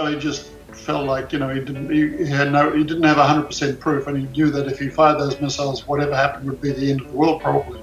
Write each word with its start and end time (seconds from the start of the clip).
Well, 0.00 0.10
he 0.10 0.18
just 0.18 0.50
felt 0.72 1.04
like 1.06 1.30
you 1.30 1.38
know 1.38 1.50
he 1.50 1.60
didn't 1.60 1.90
he, 1.90 2.24
he 2.24 2.30
had 2.30 2.50
no 2.50 2.72
he 2.72 2.84
didn't 2.84 3.02
have 3.02 3.18
hundred 3.18 3.42
percent 3.42 3.78
proof, 3.78 4.06
and 4.06 4.16
he 4.16 4.24
knew 4.28 4.48
that 4.50 4.66
if 4.66 4.78
he 4.78 4.88
fired 4.88 5.20
those 5.20 5.38
missiles, 5.42 5.86
whatever 5.86 6.16
happened 6.16 6.48
would 6.48 6.58
be 6.62 6.72
the 6.72 6.90
end 6.90 7.02
of 7.02 7.08
the 7.08 7.16
world 7.18 7.42
probably. 7.42 7.78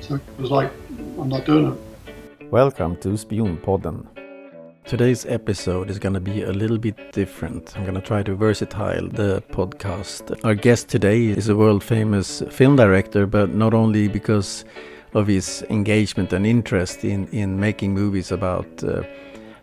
So 0.00 0.14
it 0.14 0.22
was 0.38 0.50
like, 0.50 0.70
I'm 1.18 1.28
not 1.28 1.44
doing 1.44 1.76
it. 1.76 2.50
Welcome 2.50 2.96
to 3.00 3.08
Spionpodden. 3.10 4.06
Today's 4.86 5.26
episode 5.26 5.90
is 5.90 5.98
going 5.98 6.14
to 6.14 6.20
be 6.20 6.44
a 6.44 6.52
little 6.52 6.78
bit 6.78 7.12
different. 7.12 7.76
I'm 7.76 7.82
going 7.82 7.94
to 7.94 8.00
try 8.00 8.22
to 8.22 8.34
versatile 8.34 9.06
the 9.06 9.42
podcast. 9.50 10.42
Our 10.46 10.54
guest 10.54 10.88
today 10.88 11.26
is 11.26 11.50
a 11.50 11.54
world 11.54 11.84
famous 11.84 12.42
film 12.48 12.76
director, 12.76 13.26
but 13.26 13.50
not 13.54 13.74
only 13.74 14.08
because 14.08 14.64
of 15.12 15.26
his 15.26 15.62
engagement 15.68 16.32
and 16.32 16.46
interest 16.46 17.04
in, 17.04 17.28
in 17.32 17.60
making 17.60 17.92
movies 17.92 18.32
about 18.32 18.82
uh, 18.82 19.02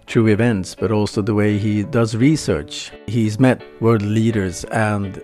true 0.10 0.28
events, 0.28 0.76
but 0.76 0.92
also 0.92 1.22
the 1.22 1.36
way 1.36 1.58
he 1.58 1.84
does 1.84 2.16
research. 2.16 2.92
He's 3.08 3.40
met 3.40 3.62
world 3.80 4.02
leaders 4.02 4.66
and 4.66 5.22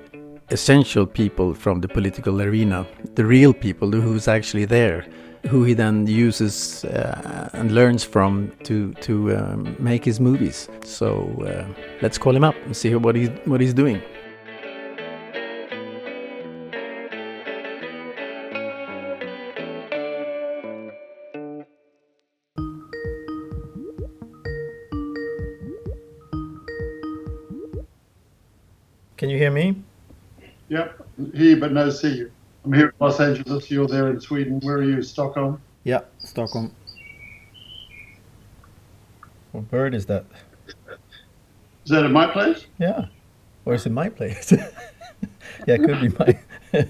essential 0.50 1.08
people 1.08 1.56
from 1.56 1.82
the 1.82 1.88
political 1.88 2.42
arena, 2.42 2.86
the 3.16 3.26
real 3.26 3.52
people 3.52 3.92
who's 3.92 4.28
actually 4.28 4.66
there, 4.66 5.04
who 5.48 5.64
he 5.64 5.74
then 5.74 6.06
uses 6.06 6.86
uh, 6.86 7.50
and 7.54 7.72
learns 7.72 8.04
from 8.04 8.52
to 8.64 8.94
to 9.02 9.36
um, 9.36 9.76
make 9.80 10.06
his 10.06 10.20
movies. 10.20 10.70
So 10.84 11.08
uh, 11.42 11.66
let's 12.02 12.20
call 12.20 12.36
him 12.36 12.44
up 12.44 12.56
and 12.66 12.78
see 12.78 12.94
what 12.96 13.16
he 13.16 13.26
what 13.46 13.62
he's 13.62 13.74
doing. 13.74 14.02
Can 29.18 29.30
you 29.30 29.38
hear 29.38 29.52
me? 29.52 29.82
Yep, 30.68 31.08
here 31.34 31.56
but 31.56 31.72
no 31.72 31.90
see 31.90 32.16
you. 32.16 32.32
I'm 32.66 32.74
here 32.74 32.88
in 32.88 32.94
Los 33.00 33.20
Angeles. 33.22 33.72
You're 33.72 33.88
there 33.88 34.10
in 34.10 34.20
Sweden. 34.20 34.60
Where 34.62 34.78
are 34.78 34.84
you? 34.84 35.02
Stockholm. 35.02 35.62
Yeah, 35.86 36.02
Stockholm. 36.20 36.76
What 39.54 39.72
bird 39.72 39.94
is 39.94 40.06
that? 40.08 40.26
Is 41.86 41.92
that 41.92 42.04
at 42.04 42.12
my 42.12 42.28
place? 42.28 42.66
Yeah. 42.78 43.06
Or 43.64 43.74
is 43.74 43.86
it 43.86 43.92
my 43.92 44.10
place? 44.10 44.52
yeah, 45.66 45.76
it 45.76 45.84
could 45.84 46.02
be 46.02 46.10
my. 46.10 46.38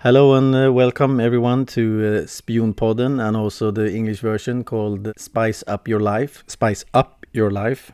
Hello 0.00 0.34
and 0.34 0.54
uh, 0.54 0.70
welcome 0.70 1.18
everyone 1.18 1.64
to 1.66 1.98
uh, 1.98 2.26
Spionpodden 2.26 3.26
and 3.26 3.36
also 3.38 3.70
the 3.70 3.90
English 3.90 4.20
version 4.20 4.64
called 4.64 5.12
Spice 5.16 5.64
Up 5.66 5.88
Your 5.88 6.00
Life. 6.00 6.44
Spice 6.46 6.84
Up 6.92 7.24
Your 7.32 7.50
Life. 7.50 7.92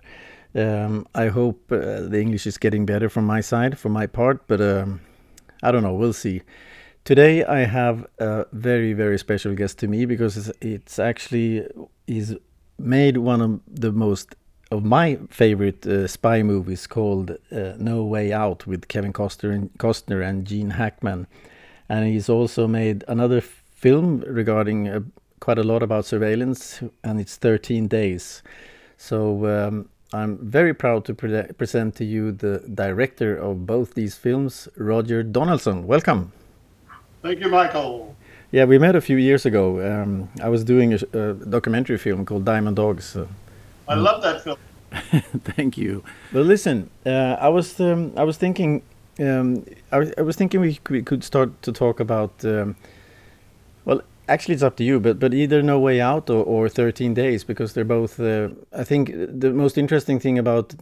Um, 0.55 1.07
I 1.15 1.29
hope 1.29 1.73
uh, 1.73 2.03
the 2.03 2.21
English 2.21 2.47
is 2.47 2.59
getting 2.59 2.85
better 2.85 3.09
from 3.09 3.25
my 3.25 3.41
side, 3.41 3.79
for 3.79 3.89
my 3.89 4.07
part, 4.07 4.47
but 4.47 4.61
um, 4.61 5.01
I 5.63 5.73
don't 5.73 5.83
know. 5.83 5.95
We'll 5.95 6.13
see. 6.13 6.43
Today 7.05 7.45
I 7.45 7.61
have 7.61 8.07
a 8.19 8.47
very 8.53 8.93
very 8.93 9.19
special 9.19 9.55
guest 9.55 9.79
to 9.81 9.89
me 9.89 10.05
because 10.05 10.37
it's, 10.37 10.53
it's 10.61 10.99
actually 10.99 11.67
he's 12.07 12.35
made 12.79 13.17
one 13.17 13.41
of 13.41 13.61
the 13.67 13.91
most 13.91 14.37
of 14.71 14.85
my 14.85 15.19
favorite 15.29 15.87
uh, 15.87 16.07
spy 16.07 16.43
movies 16.43 16.87
called 16.87 17.33
uh, 17.51 17.75
No 17.79 18.05
Way 18.05 18.33
Out 18.33 18.67
with 18.67 18.89
Kevin 18.89 19.13
Costner 19.13 19.55
and, 19.55 19.71
Costner 19.79 20.27
and 20.27 20.47
Gene 20.47 20.71
Hackman, 20.71 21.27
and 21.89 22.07
he's 22.07 22.29
also 22.29 22.67
made 22.67 23.05
another 23.09 23.41
film 23.41 24.21
regarding 24.21 24.89
uh, 24.89 25.01
quite 25.41 25.59
a 25.59 25.65
lot 25.65 25.83
about 25.83 26.05
surveillance, 26.05 26.83
and 27.03 27.21
it's 27.21 27.37
13 27.37 27.89
Days. 27.89 28.43
So 28.97 29.47
um, 29.47 29.89
I'm 30.15 30.39
very 30.39 30.75
proud 30.75 31.05
to 31.07 31.15
pre 31.15 31.43
present 31.57 31.95
to 31.97 32.05
you 32.05 32.33
the 32.33 32.59
director 32.75 33.37
of 33.37 33.67
both 33.67 33.95
these 33.95 34.15
films, 34.15 34.69
Roger 34.77 35.23
Donaldson. 35.23 35.87
Welcome. 35.87 36.33
Thank 37.23 37.41
you, 37.41 37.49
Mikael. 37.49 38.15
Yeah, 38.51 38.65
we 38.67 38.79
met 38.79 38.95
a 38.95 39.01
few 39.01 39.17
years 39.17 39.47
ago. 39.47 39.81
Um, 39.81 40.29
I 40.43 40.49
was 40.51 40.65
doing 40.65 40.93
a, 40.93 40.99
a, 41.15 41.33
documentary 41.35 41.97
film 41.97 42.27
called 42.27 42.45
Diamond 42.45 42.77
Dogs. 42.77 43.17
I 43.89 43.95
love 43.95 44.23
that 44.23 44.45
film. 44.45 44.59
Thank 45.57 45.79
you. 45.79 46.05
But 46.33 46.45
listen, 46.45 46.91
uh, 47.07 47.37
I 47.41 47.49
was 47.49 47.81
um, 47.81 48.13
I 48.17 48.25
was 48.25 48.37
thinking 48.37 48.83
um, 49.19 49.65
I, 49.91 49.99
was, 49.99 50.13
I 50.19 50.23
was 50.23 50.37
thinking 50.37 50.61
we, 50.61 50.79
we 50.91 51.03
could 51.03 51.25
start 51.25 51.63
to 51.63 51.73
talk 51.73 52.01
about 52.01 52.33
um, 52.45 52.49
well 52.49 52.77
actually 54.33 54.55
it's 54.55 54.63
up 54.63 54.77
to 54.77 54.85
you 54.85 54.99
but 54.99 55.19
but 55.19 55.33
either 55.35 55.63
no 55.63 55.79
way 55.79 56.01
out 56.01 56.31
or, 56.31 56.43
or 56.45 56.69
13 56.69 57.15
days 57.15 57.45
because 57.45 57.73
they're 57.73 57.93
both 57.99 58.19
uh, 58.21 58.49
i 58.73 58.85
think 58.85 59.11
the 59.45 59.53
most 59.53 59.77
interesting 59.77 60.19
thing 60.19 60.39
about 60.39 60.75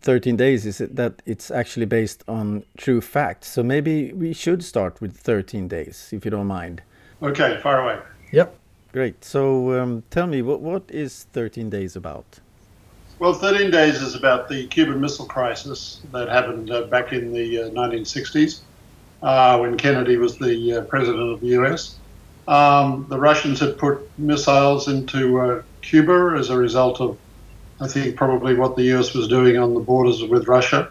13 0.00 0.36
days 0.36 0.66
is 0.66 0.78
that 0.78 1.22
it's 1.26 1.50
actually 1.50 1.86
based 1.86 2.22
on 2.28 2.64
true 2.76 3.00
facts. 3.00 3.48
So 3.48 3.62
maybe 3.62 4.12
we 4.12 4.32
should 4.32 4.62
start 4.62 5.00
with 5.00 5.16
13 5.16 5.68
days 5.68 6.10
if 6.12 6.24
you 6.24 6.30
don't 6.30 6.46
mind. 6.46 6.82
Okay 7.22 7.58
far 7.62 7.82
away. 7.82 8.00
Yep. 8.32 8.56
Great. 8.92 9.24
So 9.24 9.80
um, 9.80 10.02
tell 10.10 10.26
me 10.26 10.42
what 10.42 10.60
what 10.60 10.84
is 10.88 11.26
13 11.32 11.70
days 11.70 11.96
about? 11.96 12.40
Well 13.18 13.32
13 13.32 13.70
days 13.70 14.02
is 14.02 14.14
about 14.14 14.48
the 14.48 14.66
cuban 14.68 15.00
missile 15.00 15.26
crisis 15.26 16.02
that 16.12 16.28
happened 16.28 16.70
uh, 16.70 16.82
back 16.82 17.12
in 17.12 17.32
the 17.32 17.62
uh, 17.62 17.70
1960s 17.70 18.60
uh, 19.22 19.58
when 19.58 19.76
kennedy 19.78 20.18
was 20.18 20.36
the 20.36 20.74
uh, 20.74 20.80
president 20.82 21.32
of 21.32 21.40
the 21.40 21.48
us 21.48 21.96
um, 22.48 23.06
the 23.08 23.18
Russians 23.18 23.60
had 23.60 23.78
put 23.78 24.08
missiles 24.18 24.88
into 24.88 25.40
uh, 25.40 25.62
Cuba 25.82 26.36
as 26.38 26.50
a 26.50 26.56
result 26.56 27.00
of, 27.00 27.18
I 27.80 27.88
think, 27.88 28.16
probably 28.16 28.54
what 28.54 28.76
the 28.76 28.84
US 28.96 29.14
was 29.14 29.28
doing 29.28 29.56
on 29.56 29.74
the 29.74 29.80
borders 29.80 30.22
with 30.22 30.48
Russia. 30.48 30.90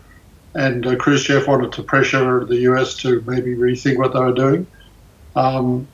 And 0.53 0.85
uh, 0.85 0.95
Khrushchev 0.95 1.47
wanted 1.47 1.73
to 1.73 1.83
pressure 1.83 2.45
the 2.45 2.57
US 2.71 2.95
to 2.97 3.21
maybe 3.25 3.55
rethink 3.55 3.97
what 3.97 4.13
they 4.13 4.19
were 4.19 4.33
doing. 4.33 4.67
Um, 5.35 5.87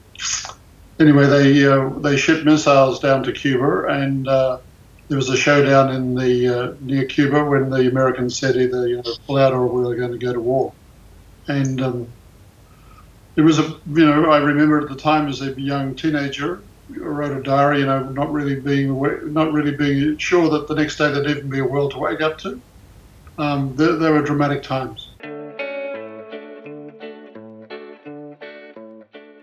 anyway, 1.00 1.26
they 1.26 1.66
uh, 1.66 1.90
they 1.90 2.16
shipped 2.18 2.46
missiles 2.46 3.00
down 3.00 3.24
to 3.24 3.32
Cuba, 3.32 3.88
and 3.88 4.28
uh, 4.28 4.60
there 5.08 5.18
was 5.18 5.30
a 5.30 5.38
showdown 5.38 5.94
in 5.94 6.16
the 6.16 6.48
uh, 6.48 6.74
near 6.80 7.06
Cuba 7.06 7.44
when 7.44 7.70
the 7.70 7.88
Americans 7.90 8.38
said 8.38 8.56
either 8.56 8.88
you 8.88 8.98
know, 8.98 9.04
pull 9.26 9.38
out 9.38 9.54
or 9.54 9.68
we 9.68 9.84
were 9.84 9.96
going 9.96 10.12
to 10.12 10.18
go 10.18 10.32
to 10.32 10.40
war. 10.40 10.74
And 11.48 11.82
um, 11.82 12.08
it 13.36 13.42
was 13.42 13.60
a 13.60 13.64
you 13.94 14.06
know 14.06 14.32
I 14.32 14.38
remember 14.38 14.82
at 14.82 14.90
the 14.90 14.96
time 14.96 15.28
as 15.28 15.42
a 15.42 15.60
young 15.60 15.96
teenager 15.96 16.62
I 16.94 17.00
wrote 17.00 17.38
a 17.38 17.42
diary 17.42 17.80
you 17.80 17.86
know 17.86 18.04
not 18.04 18.32
really 18.32 18.60
being 18.60 18.90
aware, 18.90 19.22
not 19.24 19.54
really 19.54 19.76
being 19.76 20.18
sure 20.18 20.50
that 20.50 20.68
the 20.68 20.76
next 20.76 20.98
day 20.98 21.12
there'd 21.12 21.30
even 21.30 21.50
be 21.50 21.60
a 21.60 21.66
world 21.66 21.92
to 21.92 22.00
wake 22.00 22.22
up 22.22 22.38
to 22.40 22.62
um, 23.38 23.76
there, 23.76 23.94
there 23.94 24.14
were 24.14 24.22
dramatic 24.22 24.62
times 24.62 25.12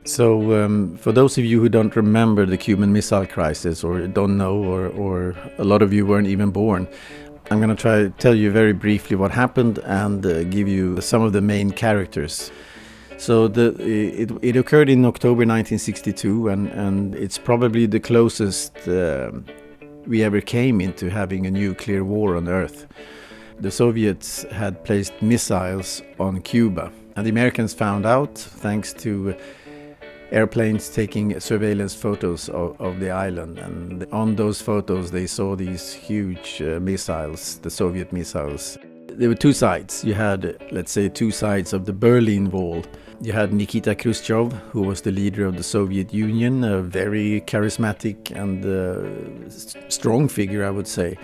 So, 0.09 0.65
um, 0.65 0.97
for 0.97 1.13
those 1.13 1.37
of 1.37 1.45
you 1.45 1.61
who 1.61 1.69
don't 1.69 1.95
remember 1.95 2.47
the 2.47 2.57
Cuban 2.57 2.95
Missile 2.95 3.27
Crisis, 3.27 3.85
or 3.85 4.07
don't 4.07 4.39
know, 4.39 4.65
or, 4.65 4.89
or 4.89 5.37
a 5.59 5.65
lot 5.65 5.83
of 5.83 5.93
you 5.93 6.07
weren't 6.07 6.29
even 6.29 6.51
born, 6.51 6.89
I'm 7.51 7.59
going 7.59 7.69
to 7.69 7.77
try 7.77 8.05
to 8.05 8.11
tell 8.19 8.35
you 8.35 8.51
very 8.51 8.73
briefly 8.73 9.17
what 9.17 9.31
happened 9.31 9.79
and 9.85 10.25
uh, 10.25 10.45
give 10.45 10.67
you 10.67 11.03
some 11.03 11.21
of 11.21 11.35
the 11.35 11.43
main 11.43 11.71
characters. 11.71 12.51
So 13.19 13.49
the 13.49 13.75
it, 13.81 14.31
it 14.43 14.57
occurred 14.57 14.89
in 14.89 15.05
October 15.05 15.45
1962, 15.45 16.49
and 16.49 16.69
and 16.69 17.15
it's 17.17 17.37
probably 17.37 17.87
the 17.87 17.99
closest 17.99 18.89
uh, 18.89 19.33
we 20.07 20.23
ever 20.23 20.41
came 20.41 20.81
into 20.81 21.11
having 21.11 21.45
a 21.47 21.51
nuclear 21.51 22.05
war 22.05 22.37
on 22.37 22.49
Earth. 22.49 22.87
The 23.59 23.73
Soviets 23.73 24.45
had 24.53 24.85
placed 24.85 25.21
missiles 25.21 26.01
on 26.21 26.41
Cuba, 26.43 26.93
and 27.17 27.27
the 27.27 27.31
Americans 27.31 27.75
found 27.75 28.07
out 28.07 28.39
thanks 28.39 28.93
to 28.95 29.35
airplanes 30.31 30.89
taking 30.89 31.41
surveillance 31.41 31.95
photos 31.95 32.49
of, 32.51 32.81
of, 32.81 33.01
the 33.01 33.11
island. 33.11 33.59
And 33.59 34.07
on 34.13 34.37
those 34.37 34.63
photos, 34.63 35.11
they 35.11 35.27
saw 35.27 35.57
these 35.57 35.93
huge 35.93 36.63
uh, 36.63 36.79
missiles, 36.81 37.59
the 37.59 37.71
Soviet 37.71 38.13
missiles. 38.13 38.79
There 39.09 39.29
were 39.29 39.35
two 39.35 39.55
sides. 39.55 40.05
You 40.05 40.15
had, 40.15 40.57
let's 40.71 40.93
say, 40.93 41.09
two 41.09 41.31
sides 41.31 41.73
of 41.73 41.85
the 41.85 41.93
Berlin 41.93 42.51
Wall 42.51 42.85
you 43.21 43.33
had 43.33 43.53
Nikita 43.53 43.95
Khrushchev, 43.95 44.53
who 44.71 44.83
was 44.83 45.01
the 45.01 45.11
leader 45.11 45.45
of 45.47 45.57
the 45.57 45.63
Soviet 45.63 46.15
Union, 46.15 46.63
a 46.65 46.81
very 46.83 47.41
charismatic 47.43 48.31
and 48.31 48.65
uh, 48.65 49.51
strong 49.89 50.29
figure, 50.29 50.65
I 50.65 50.71
would 50.71 50.87
say. 50.87 51.19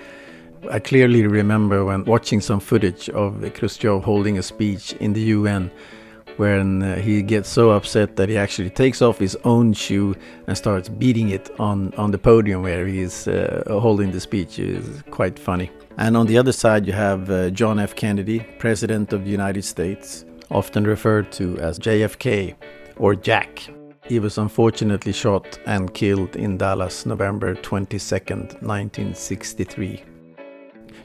I 0.70 0.78
clearly 0.78 1.26
remember 1.26 1.84
when 1.84 2.04
watching 2.04 2.40
some 2.40 2.58
footage 2.58 3.08
of 3.10 3.40
Khrushchev 3.54 4.02
holding 4.02 4.38
a 4.38 4.42
speech 4.42 4.94
in 4.94 5.12
the 5.12 5.20
UN 5.20 5.70
when 6.36 6.82
uh, 6.82 6.96
he 6.96 7.22
gets 7.22 7.48
so 7.48 7.70
upset 7.70 8.16
that 8.16 8.28
he 8.28 8.36
actually 8.36 8.70
takes 8.70 9.00
off 9.00 9.18
his 9.18 9.36
own 9.44 9.72
shoe 9.72 10.16
and 10.48 10.56
starts 10.56 10.88
beating 10.88 11.28
it 11.28 11.48
on, 11.60 11.94
on 11.94 12.10
the 12.10 12.18
podium 12.18 12.62
where 12.62 12.86
he 12.86 13.00
is 13.00 13.28
uh, 13.28 13.62
holding 13.68 14.10
the 14.10 14.20
speech. 14.20 14.58
It 14.58 14.70
is 14.70 15.02
quite 15.10 15.38
funny. 15.38 15.70
And 15.96 16.16
on 16.16 16.26
the 16.26 16.38
other 16.38 16.50
side, 16.50 16.86
you 16.86 16.92
have 16.92 17.30
uh, 17.30 17.50
John 17.50 17.78
F. 17.78 17.94
Kennedy, 17.94 18.40
President 18.58 19.12
of 19.12 19.24
the 19.24 19.30
United 19.30 19.64
States, 19.64 20.24
often 20.50 20.84
referred 20.84 21.32
to 21.32 21.58
as 21.58 21.78
JFK 21.78 22.54
or 22.96 23.14
Jack. 23.14 23.66
He 24.06 24.18
was 24.18 24.36
unfortunately 24.36 25.12
shot 25.12 25.58
and 25.66 25.92
killed 25.94 26.36
in 26.36 26.58
Dallas 26.58 27.06
November 27.06 27.54
22, 27.54 27.98
1963. 28.60 30.04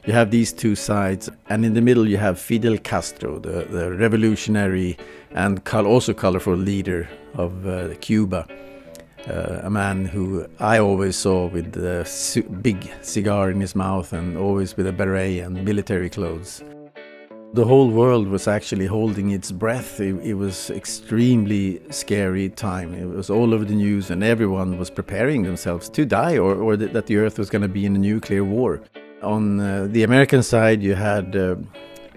you 0.06 0.12
have 0.12 0.30
these 0.30 0.52
two 0.52 0.74
sides, 0.74 1.30
and 1.48 1.64
in 1.64 1.74
the 1.74 1.80
middle 1.80 2.06
you 2.06 2.18
have 2.18 2.38
Fidel 2.38 2.76
Castro, 2.78 3.38
the, 3.38 3.64
the 3.70 3.92
revolutionary 3.92 4.98
and 5.30 5.66
also 5.74 6.12
colorful 6.12 6.54
leader 6.54 7.08
of 7.34 7.66
uh, 7.66 7.94
Cuba. 8.00 8.46
Uh, 9.28 9.60
a 9.62 9.70
man 9.70 10.06
who 10.06 10.46
I 10.58 10.78
always 10.78 11.14
saw 11.14 11.46
with 11.46 11.76
a 11.76 12.06
big 12.62 12.90
cigar 13.02 13.50
in 13.50 13.60
his 13.60 13.74
mouth 13.74 14.12
and 14.14 14.36
always 14.36 14.76
with 14.76 14.86
a 14.86 14.92
beret 14.92 15.40
and 15.40 15.62
military 15.62 16.08
clothes. 16.08 16.64
The 17.52 17.64
whole 17.64 17.90
world 17.90 18.28
was 18.28 18.46
actually 18.46 18.86
holding 18.86 19.30
its 19.30 19.50
breath. 19.50 19.98
It, 19.98 20.14
it, 20.24 20.34
was 20.34 20.70
extremely 20.70 21.82
scary 21.90 22.48
time. 22.48 22.94
It 22.94 23.06
was 23.06 23.28
all 23.28 23.52
over 23.52 23.64
the 23.64 23.74
news, 23.74 24.08
and 24.12 24.22
everyone 24.22 24.78
was 24.78 24.88
preparing 24.88 25.42
themselves 25.42 25.88
to 25.88 26.06
die, 26.06 26.38
or, 26.38 26.54
or 26.54 26.76
th 26.76 26.92
that 26.92 27.06
the 27.06 27.16
Earth 27.16 27.38
was 27.38 27.50
going 27.50 27.62
to 27.62 27.74
be 27.80 27.84
in 27.84 27.96
a 27.96 27.98
nuclear 27.98 28.44
war. 28.44 28.80
On 29.22 29.58
uh, 29.58 29.88
the 29.90 30.04
American 30.04 30.42
side, 30.44 30.80
you 30.80 30.94
had 30.94 31.34
uh, 31.34 31.56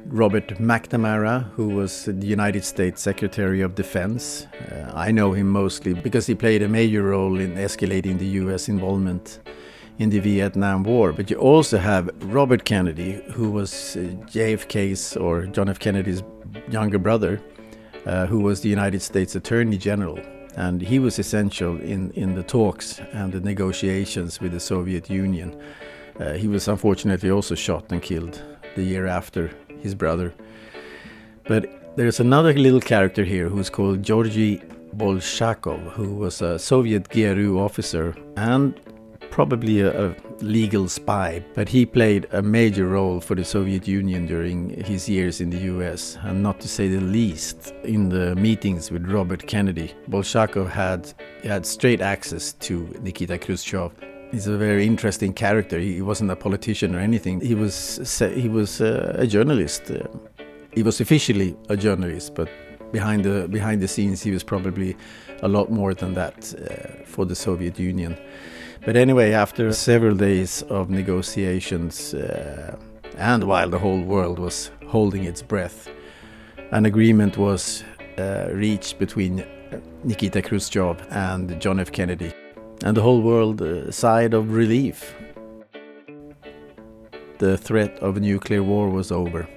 Robert 0.05 0.49
McNamara, 0.59 1.49
who 1.55 1.69
was 1.69 2.05
the 2.05 2.27
United 2.27 2.63
States 2.63 3.01
Secretary 3.01 3.61
of 3.61 3.73
Defense. 3.73 4.45
Uh, 4.45 4.91
I 4.93 5.09
know 5.11 5.33
him 5.33 5.49
mostly 5.49 5.93
because 5.93 6.27
he 6.27 6.35
played 6.35 6.61
a 6.61 6.69
major 6.69 7.03
role 7.15 7.39
in 7.39 7.55
escalating 7.55 8.19
the 8.19 8.31
US 8.43 8.69
involvement 8.69 9.39
in 9.99 10.09
the 10.09 10.19
Vietnam 10.19 10.83
War. 10.83 11.13
But 11.13 11.29
you 11.29 11.37
also 11.37 11.77
have 11.77 12.09
Robert 12.23 12.65
Kennedy, 12.65 13.21
who 13.31 13.51
was 13.51 13.95
uh, 13.95 13.99
JFK's 14.25 15.17
or 15.17 15.45
John 15.45 15.69
F. 15.69 15.79
Kennedy's 15.79 16.23
younger 16.69 16.99
brother, 16.99 17.41
uh, 18.05 18.25
who 18.25 18.39
was 18.39 18.61
the 18.61 18.69
United 18.69 19.01
States 19.01 19.35
Attorney 19.35 19.77
General. 19.77 20.19
And 20.55 20.81
he 20.81 20.99
was 20.99 21.17
essential 21.17 21.79
in, 21.81 22.11
in 22.11 22.35
the 22.35 22.43
talks 22.43 22.99
and 23.11 23.33
the 23.33 23.39
negotiations 23.39 24.39
with 24.39 24.51
the 24.51 24.59
Soviet 24.59 25.09
Union. 25.09 25.59
Uh, 26.19 26.33
he 26.33 26.47
was 26.47 26.67
unfortunately 26.67 27.31
also 27.31 27.55
shot 27.55 27.91
and 27.91 28.01
killed 28.01 28.41
the 28.75 28.83
year 28.83 29.07
after 29.07 29.51
his 29.81 29.95
brother. 29.95 30.33
But 31.45 31.95
there's 31.95 32.19
another 32.19 32.53
little 32.53 32.81
character 32.81 33.23
here 33.23 33.49
who's 33.49 33.69
called 33.69 34.03
Georgy 34.03 34.61
Bolshakov, 34.95 35.91
who 35.93 36.15
was 36.15 36.41
a 36.41 36.59
Soviet 36.59 37.09
GRU 37.09 37.59
officer 37.59 38.15
and 38.37 38.79
probably 39.33 39.81
a, 39.81 40.09
a, 40.09 40.15
legal 40.41 40.87
spy, 40.87 41.43
but 41.55 41.67
he 41.67 41.87
played 41.87 42.27
a 42.33 42.41
major 42.41 42.87
role 42.87 43.19
for 43.19 43.33
the 43.33 43.43
Soviet 43.43 43.87
Union 43.87 44.27
during 44.27 44.69
his 44.83 45.09
years 45.09 45.41
in 45.41 45.49
the 45.49 45.57
US, 45.73 46.17
and 46.21 46.43
not 46.43 46.59
to 46.59 46.67
say 46.67 46.87
the 46.87 47.01
least, 47.01 47.73
in 47.83 48.09
the 48.09 48.35
meetings 48.35 48.91
with 48.91 49.03
Robert 49.09 49.47
Kennedy. 49.47 49.91
Bolshakov 50.07 50.69
had, 50.69 51.11
had 51.43 51.65
straight 51.65 51.99
access 51.99 52.53
to 52.53 52.87
Nikita 53.01 53.39
Khrushchev 53.39 53.91
He's 54.31 54.45
a 54.47 54.57
very 54.57 54.85
interesting 54.85 55.33
character. 55.33 55.79
He 55.79 56.01
wasn't 56.01 56.29
a 56.29 56.35
politician 56.35 56.95
or 56.95 56.99
anything. 56.99 57.39
He 57.39 57.55
was 57.55 58.19
he 58.35 58.49
was 58.49 58.81
uh, 58.81 59.15
a 59.17 59.27
journalist. 59.27 59.91
Uh, 59.91 60.07
he 60.73 60.81
was 60.83 61.01
officially 61.01 61.55
a 61.69 61.77
journalist, 61.77 62.33
but 62.33 62.49
behind 62.91 63.23
the 63.25 63.47
behind 63.47 63.79
the 63.81 63.87
scenes, 63.87 64.23
he 64.23 64.31
was 64.31 64.43
probably 64.43 64.95
a 65.43 65.47
lot 65.47 65.69
more 65.69 65.93
than 65.93 66.13
that 66.15 66.37
uh, 66.53 67.05
for 67.05 67.25
the 67.25 67.35
Soviet 67.35 67.77
Union. 67.77 68.17
But 68.85 68.97
anyway, 68.97 69.31
after 69.31 69.71
several 69.71 70.15
days 70.15 70.61
of 70.63 70.89
negotiations, 70.89 72.13
uh, 72.13 72.75
and 73.17 73.45
while 73.45 73.69
the 73.69 73.79
whole 73.79 74.01
world 74.01 74.39
was 74.39 74.71
holding 74.87 75.23
its 75.23 75.41
breath, 75.41 75.89
an 76.71 76.85
agreement 76.85 77.37
was 77.37 77.83
uh, 78.17 78.49
reached 78.51 78.99
between 78.99 79.45
Nikita 80.03 80.41
Khrushchev 80.41 80.97
and 81.11 81.61
John 81.61 81.79
F. 81.79 81.91
Kennedy 81.91 82.33
and 82.83 82.97
the 82.97 83.01
whole 83.01 83.21
world 83.21 83.61
uh, 83.61 83.89
sighed 83.91 84.33
of 84.33 84.51
relief. 84.51 85.15
The 87.37 87.57
threat 87.57 87.97
of 87.99 88.19
nuclear 88.19 88.63
war 88.63 88.89
was 88.89 89.11
over. 89.11 89.47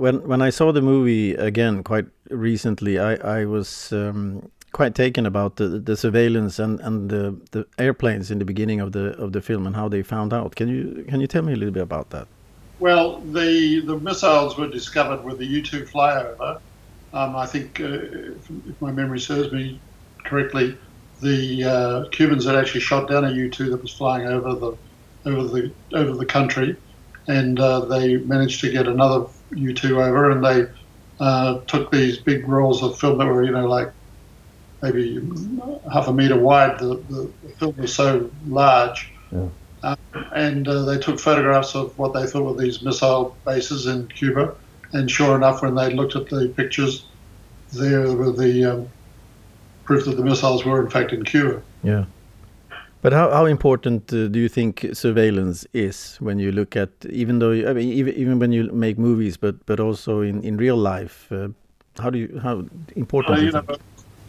When 0.00 0.26
when 0.26 0.40
I 0.40 0.50
saw 0.50 0.72
the 0.72 0.80
movie 0.80 1.34
again 1.34 1.82
quite 1.84 2.06
recently, 2.30 2.98
I 2.98 3.40
I 3.40 3.44
was 3.44 3.92
um, 3.92 4.50
quite 4.72 4.94
taken 4.94 5.26
about 5.26 5.56
the, 5.56 5.68
the 5.68 5.94
surveillance 5.94 6.58
and, 6.58 6.80
and 6.80 7.10
the, 7.10 7.36
the 7.50 7.66
airplanes 7.78 8.30
in 8.30 8.38
the 8.38 8.46
beginning 8.46 8.80
of 8.80 8.92
the 8.92 9.14
of 9.24 9.32
the 9.32 9.42
film 9.42 9.66
and 9.66 9.76
how 9.76 9.88
they 9.90 10.02
found 10.02 10.32
out. 10.32 10.56
Can 10.56 10.68
you 10.68 11.04
can 11.10 11.20
you 11.20 11.26
tell 11.26 11.42
me 11.42 11.52
a 11.52 11.56
little 11.56 11.74
bit 11.74 11.82
about 11.82 12.08
that? 12.10 12.26
Well, 12.78 13.20
the 13.20 13.80
the 13.80 13.98
missiles 13.98 14.56
were 14.56 14.68
discovered 14.68 15.22
with 15.22 15.36
the 15.38 15.58
U 15.58 15.62
two 15.62 15.84
flyover. 15.84 16.60
Um, 17.12 17.36
I 17.36 17.44
think, 17.44 17.80
uh, 17.80 18.38
if, 18.68 18.80
my 18.80 18.92
memory 18.92 19.20
serves 19.20 19.52
me 19.52 19.80
correctly, 20.24 20.78
the 21.20 21.64
uh, 21.64 22.08
Cubans 22.10 22.46
had 22.46 22.54
actually 22.54 22.80
shot 22.80 23.10
down 23.10 23.24
a 23.26 23.32
U 23.32 23.50
two 23.50 23.68
that 23.68 23.82
was 23.82 23.92
flying 23.92 24.26
over 24.26 24.54
the 24.54 24.72
over 25.30 25.44
the 25.44 25.70
over 25.92 26.16
the 26.16 26.24
country, 26.24 26.74
and 27.26 27.60
uh, 27.60 27.80
they 27.80 28.16
managed 28.16 28.60
to 28.62 28.70
get 28.70 28.86
another 28.88 29.26
U 29.52 29.74
two 29.74 30.00
over, 30.02 30.30
and 30.30 30.44
they 30.44 30.66
uh, 31.18 31.60
took 31.66 31.90
these 31.90 32.18
big 32.18 32.46
rolls 32.48 32.82
of 32.82 32.98
film 32.98 33.18
that 33.18 33.26
were 33.26 33.44
you 33.44 33.52
know 33.52 33.66
like 33.66 33.92
maybe 34.82 35.20
half 35.92 36.08
a 36.08 36.12
meter 36.12 36.38
wide. 36.38 36.78
The, 36.78 36.96
the, 37.08 37.30
the 37.42 37.48
film 37.58 37.76
was 37.76 37.94
so 37.94 38.30
large. 38.46 39.10
Yeah. 39.30 39.48
Uh, 39.82 39.96
and 40.34 40.68
uh, 40.68 40.84
they 40.84 40.98
took 40.98 41.18
photographs 41.18 41.74
of 41.74 41.96
what 41.98 42.12
they 42.12 42.26
thought 42.26 42.42
were 42.42 42.62
these 42.62 42.82
missile 42.82 43.36
bases 43.46 43.86
in 43.86 44.08
Cuba. 44.08 44.54
And 44.92 45.10
sure 45.10 45.36
enough, 45.36 45.62
when 45.62 45.74
they 45.74 45.94
looked 45.94 46.16
at 46.16 46.28
the 46.28 46.52
pictures, 46.54 47.04
there 47.72 48.12
were 48.12 48.32
the 48.32 48.64
um, 48.64 48.88
proof 49.84 50.04
that 50.04 50.16
the 50.16 50.24
missiles 50.24 50.64
were 50.64 50.82
in 50.82 50.90
fact 50.90 51.12
in 51.12 51.24
Cuba. 51.24 51.62
Yeah. 51.82 52.04
But 53.02 53.12
how, 53.14 53.30
how 53.30 53.46
important 53.46 54.12
uh, 54.12 54.28
do 54.28 54.38
you 54.38 54.48
think 54.48 54.86
surveillance 54.92 55.66
is 55.72 56.16
when 56.20 56.38
you 56.38 56.52
look 56.52 56.76
at, 56.76 56.90
even 57.08 57.38
though, 57.38 57.52
I 57.52 57.72
mean, 57.72 57.90
even, 57.92 58.14
even 58.14 58.38
when 58.38 58.52
you 58.52 58.64
make 58.72 58.98
movies, 58.98 59.38
but, 59.38 59.64
but 59.64 59.80
also 59.80 60.20
in, 60.20 60.42
in 60.42 60.58
real 60.58 60.76
life, 60.76 61.32
uh, 61.32 61.48
how 61.98 62.10
do 62.10 62.18
you, 62.18 62.40
how 62.42 62.66
important 62.96 63.40
you 63.40 63.52
know, 63.52 63.64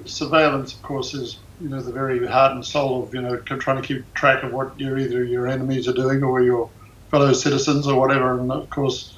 surveillance, 0.06 0.74
of 0.74 0.82
course, 0.82 1.13
is 1.13 1.40
you 1.62 1.70
know 1.70 1.82
the 1.82 1.92
very 1.92 2.25
heart 2.25 2.54
and 2.54 2.66
soul 2.66 3.04
of 3.04 3.13
you 3.13 3.22
know 3.22 3.38
trying 3.38 3.82
to 3.82 3.88
keep 3.88 4.13
track 4.13 4.44
of 4.44 4.51
what 4.51 4.80
your 4.80 4.98
either 4.98 5.24
your 5.24 5.48
enemies 5.48 5.88
are 5.88 5.94
doing 5.94 6.24
or 6.24 6.42
your 6.42 6.70
fellow 7.10 7.34
citizens 7.34 7.88
or 7.88 8.00
whatever. 8.00 8.40
And 8.40 8.51
of 8.51 8.70
course, 8.70 9.18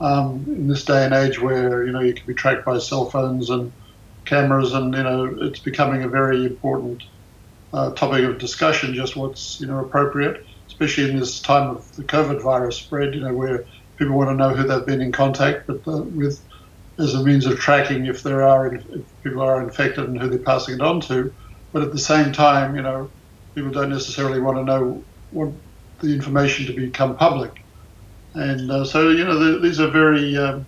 um, 0.00 0.44
in 0.46 0.68
this 0.68 0.84
day 0.84 1.04
and 1.04 1.14
age 1.14 1.40
where 1.40 1.84
you 1.84 1.92
know 1.92 2.00
you 2.00 2.14
can 2.14 2.26
be 2.26 2.34
tracked 2.34 2.64
by 2.64 2.78
cell 2.78 3.10
phones 3.10 3.50
and 3.50 3.72
cameras, 4.24 4.72
and 4.72 4.94
you 4.94 5.02
know 5.02 5.36
it's 5.42 5.60
becoming 5.60 6.02
a 6.02 6.08
very 6.08 6.44
important 6.46 7.02
uh, 7.72 7.92
topic 7.94 8.24
of 8.24 8.38
discussion. 8.38 8.94
Just 8.94 9.16
what's 9.16 9.60
you 9.60 9.66
know 9.66 9.78
appropriate, 9.78 10.44
especially 10.66 11.10
in 11.10 11.16
this 11.18 11.40
time 11.40 11.68
of 11.70 11.96
the 11.96 12.04
COVID 12.04 12.42
virus 12.42 12.76
spread. 12.76 13.14
You 13.14 13.20
know 13.20 13.34
where 13.34 13.66
people 13.96 14.16
want 14.16 14.30
to 14.30 14.34
know 14.34 14.54
who 14.54 14.66
they've 14.66 14.86
been 14.86 15.00
in 15.00 15.12
contact 15.12 15.68
with, 15.68 15.86
uh, 15.86 16.02
with 16.02 16.42
as 16.98 17.14
a 17.14 17.22
means 17.22 17.46
of 17.46 17.58
tracking 17.58 18.06
if 18.06 18.22
there 18.22 18.42
are 18.42 18.74
if 18.74 19.22
people 19.22 19.42
are 19.42 19.62
infected 19.62 20.08
and 20.08 20.20
who 20.20 20.28
they're 20.28 20.38
passing 20.38 20.74
it 20.74 20.80
on 20.80 21.00
to. 21.00 21.32
But 21.72 21.82
at 21.82 21.92
the 21.92 21.98
same 21.98 22.32
time, 22.32 22.76
you 22.76 22.82
know, 22.82 23.10
people 23.54 23.70
don't 23.70 23.90
necessarily 23.90 24.40
want 24.40 24.58
to 24.58 24.64
know 24.64 25.04
what 25.30 25.52
the 26.00 26.12
information 26.12 26.66
to 26.66 26.72
become 26.74 27.16
public. 27.16 27.62
And 28.34 28.70
uh, 28.70 28.84
so, 28.84 29.10
you 29.10 29.24
know, 29.24 29.38
the, 29.38 29.58
these 29.58 29.80
are 29.80 29.88
very. 29.88 30.36
Um, 30.36 30.66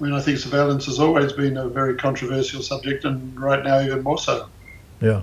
I 0.00 0.04
mean, 0.04 0.12
I 0.12 0.20
think 0.20 0.38
surveillance 0.38 0.86
has 0.86 0.98
always 0.98 1.32
been 1.32 1.56
a 1.56 1.68
very 1.68 1.94
controversial 1.94 2.62
subject, 2.62 3.04
and 3.04 3.38
right 3.38 3.62
now 3.62 3.80
even 3.80 4.02
more 4.02 4.18
so. 4.18 4.48
Yeah. 5.00 5.22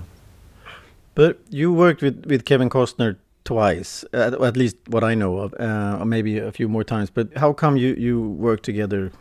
But 1.14 1.40
you 1.50 1.72
worked 1.72 2.02
with, 2.02 2.26
with 2.26 2.44
Kevin 2.44 2.70
Costner 2.70 3.16
twice, 3.44 4.04
at, 4.12 4.34
at 4.34 4.56
least 4.56 4.76
what 4.86 5.04
I 5.04 5.14
know 5.14 5.38
of, 5.38 5.54
uh, 5.54 5.98
or 6.00 6.04
maybe 6.06 6.38
a 6.38 6.52
few 6.52 6.68
more 6.68 6.84
times. 6.84 7.10
But 7.10 7.36
how 7.36 7.52
come 7.52 7.76
you, 7.76 7.94
you 7.94 8.20
worked 8.20 8.64
together 8.64 9.12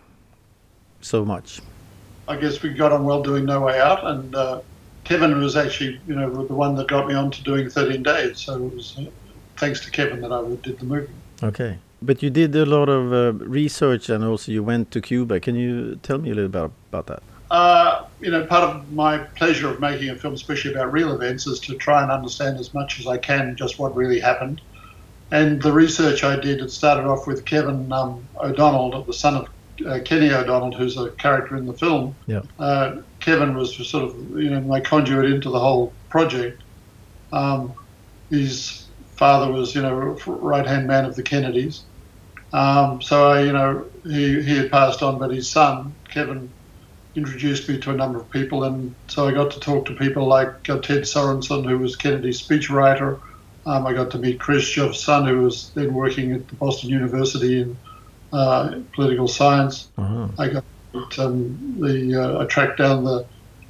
so 1.02 1.26
much? 1.26 1.62
I 2.28 2.38
guess 2.38 2.62
we 2.62 2.70
got 2.70 2.94
on 2.94 3.04
well 3.04 3.22
doing 3.22 3.46
No 3.46 3.62
Way 3.62 3.80
Out, 3.80 4.06
and 4.06 4.36
uh, 4.36 4.62
Kevin 5.04 5.38
was 5.42 5.56
actually, 5.56 6.00
you 6.08 6.16
know, 6.16 6.30
the 6.46 6.54
one 6.54 6.76
that 6.76 6.88
got 6.88 7.08
me 7.08 7.14
on 7.14 7.32
to 7.32 7.44
doing 7.44 7.70
13 7.70 8.04
Days. 8.04 8.40
So 8.40 8.56
it 8.56 8.74
was 8.74 8.98
uh, 8.98 9.06
thanks 9.58 9.84
to 9.86 9.92
Kevin 9.92 10.22
that 10.22 10.32
I 10.32 10.42
did 10.64 10.80
the 10.80 10.86
movie. 10.86 11.12
Okay. 11.44 11.80
But 12.02 12.24
you 12.24 12.30
did 12.30 12.56
a 12.56 12.66
lot 12.66 12.90
of 12.90 13.14
uh, 13.14 13.34
research 13.46 14.10
and 14.10 14.24
also 14.24 14.52
you 14.52 14.64
went 14.64 14.90
to 14.92 15.02
Cuba. 15.02 15.40
Can 15.40 15.56
you 15.56 15.98
tell 15.98 16.18
me 16.18 16.32
a 16.32 16.34
little 16.34 16.50
bit 16.50 16.72
about 16.92 17.08
that? 17.08 17.22
You 18.22 18.32
know, 18.32 18.46
part 18.46 18.64
of 18.64 18.92
my 18.92 19.18
pleasure 19.18 19.70
of 19.70 19.80
making 19.80 20.10
a 20.10 20.16
film, 20.16 20.34
especially 20.34 20.74
about 20.74 20.92
real 20.92 21.14
events, 21.14 21.48
is 21.48 21.60
to 21.62 21.76
try 21.76 22.04
and 22.04 22.12
understand 22.12 22.60
as 22.60 22.74
much 22.74 23.00
as 23.00 23.08
I 23.08 23.18
can 23.18 23.56
just 23.56 23.80
what 23.80 23.96
really 23.96 24.20
happened. 24.20 24.62
And 25.32 25.62
the 25.62 25.72
research 25.72 26.24
I 26.24 26.36
did, 26.36 26.60
it 26.60 26.72
started 26.72 27.06
off 27.06 27.26
with 27.26 27.46
Kevin 27.46 27.92
um, 27.92 28.28
O'Donnell, 28.38 29.04
the 29.04 29.14
son 29.14 29.36
of 29.36 29.48
uh, 29.88 30.00
Kenny 30.04 30.32
O'Donnell, 30.32 30.72
who's 30.78 30.98
a 30.98 31.10
character 31.12 31.56
in 31.56 31.66
the 31.66 31.74
film, 31.74 32.16
yeah. 32.28 32.42
uh, 32.60 33.02
Kevin 33.20 33.56
was 33.56 33.76
sort 33.88 34.04
of 34.04 34.16
you 34.38 34.50
know 34.50 34.62
my 34.62 34.80
conduit 34.80 35.32
into 35.32 35.50
the 35.50 35.60
whole 35.60 35.94
project. 36.10 36.62
Um, 37.32 37.74
his 38.30 38.88
father 39.16 39.52
was 39.52 39.74
you 39.74 39.82
know 39.82 40.18
right 40.26 40.66
hand 40.66 40.88
man 40.88 41.06
of 41.06 41.16
the 41.16 41.24
Kennedys, 41.24 41.84
Um, 42.54 43.02
so 43.02 43.30
I, 43.30 43.44
you 43.44 43.54
know, 43.54 43.86
he 44.04 44.42
he 44.42 44.58
had 44.58 44.72
passed 44.72 45.02
on, 45.02 45.20
but 45.20 45.32
his 45.32 45.50
son 45.50 45.96
Kevin 46.10 46.52
introduced 47.16 47.68
me 47.68 47.78
to 47.80 47.92
a 47.92 47.94
number 47.94 48.20
of 48.20 48.30
people, 48.30 48.64
and 48.64 48.94
so 49.08 49.28
I 49.28 49.34
got 49.34 49.52
to 49.52 49.60
talk 49.60 49.86
to 49.86 49.94
people 49.94 50.28
like 50.28 50.70
uh, 50.70 50.80
Ted 50.80 51.04
Sorensen, 51.04 51.68
who 51.68 51.78
was 51.78 51.96
Kennedy's 51.96 52.42
speechwriter. 52.42 53.20
Um, 53.66 53.86
I 53.86 53.94
got 53.94 54.12
to 54.12 54.18
meet 54.18 54.40
Khrushchev's 54.40 55.04
son, 55.04 55.28
who 55.28 55.42
was 55.42 55.72
then 55.72 55.94
working 55.94 56.32
at 56.34 56.48
the 56.48 56.56
Boston 56.56 56.90
University 56.90 57.62
in 57.62 57.78
uh, 58.34 58.80
political 58.94 59.28
science. 59.28 59.90
Uh-huh. 59.98 60.28
I 60.40 60.48
got 60.48 60.64
um, 61.20 61.78
the 61.80 62.16
uh, 62.16 62.44
I 62.44 62.46
tracked 62.46 62.78
down 62.78 63.04
the 63.04 63.26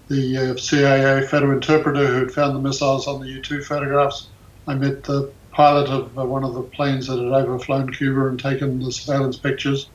the 0.08 0.38
uh, 0.38 0.58
CIA 0.58 1.26
photo 1.26 1.52
interpreter 1.52 2.06
who 2.06 2.20
had 2.20 2.32
found 2.32 2.56
the 2.56 2.60
missiles 2.60 3.08
on 3.08 3.22
the 3.22 3.28
U-2 3.28 3.64
photographs. 3.64 4.28
I 4.68 4.76
met 4.76 5.04
the 5.06 5.32
pilot 5.52 5.90
of 5.90 6.18
uh, 6.18 6.26
one 6.26 6.44
of 6.44 6.54
the 6.54 6.64
planes 6.64 7.08
that 7.08 7.18
had 7.18 7.28
overflown 7.28 7.94
Cuba 7.94 8.28
and 8.28 8.40
taken 8.40 8.80
the 8.80 8.92
surveillance 8.92 9.38
pictures. 9.38 9.90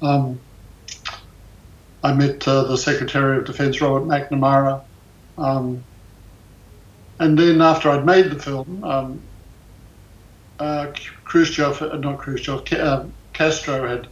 Um, 0.00 0.40
I 2.02 2.12
met 2.12 2.46
uh, 2.48 2.64
the 2.64 2.76
Secretary 2.76 3.38
of 3.38 3.44
Defense, 3.44 3.80
Robert 3.80 4.06
McNamara. 4.06 4.82
Um, 5.38 5.84
and 7.18 7.38
then 7.38 7.60
after 7.60 7.90
I'd 7.90 8.04
made 8.04 8.30
the 8.30 8.38
film, 8.38 8.82
um, 8.82 9.20
uh, 10.58 10.92
Khrushchev, 11.24 11.80
uh, 11.80 11.96
not 11.96 12.18
Khrushchev, 12.18 12.72
uh, 12.72 13.04
Castro 13.32 13.88
had 13.88 14.08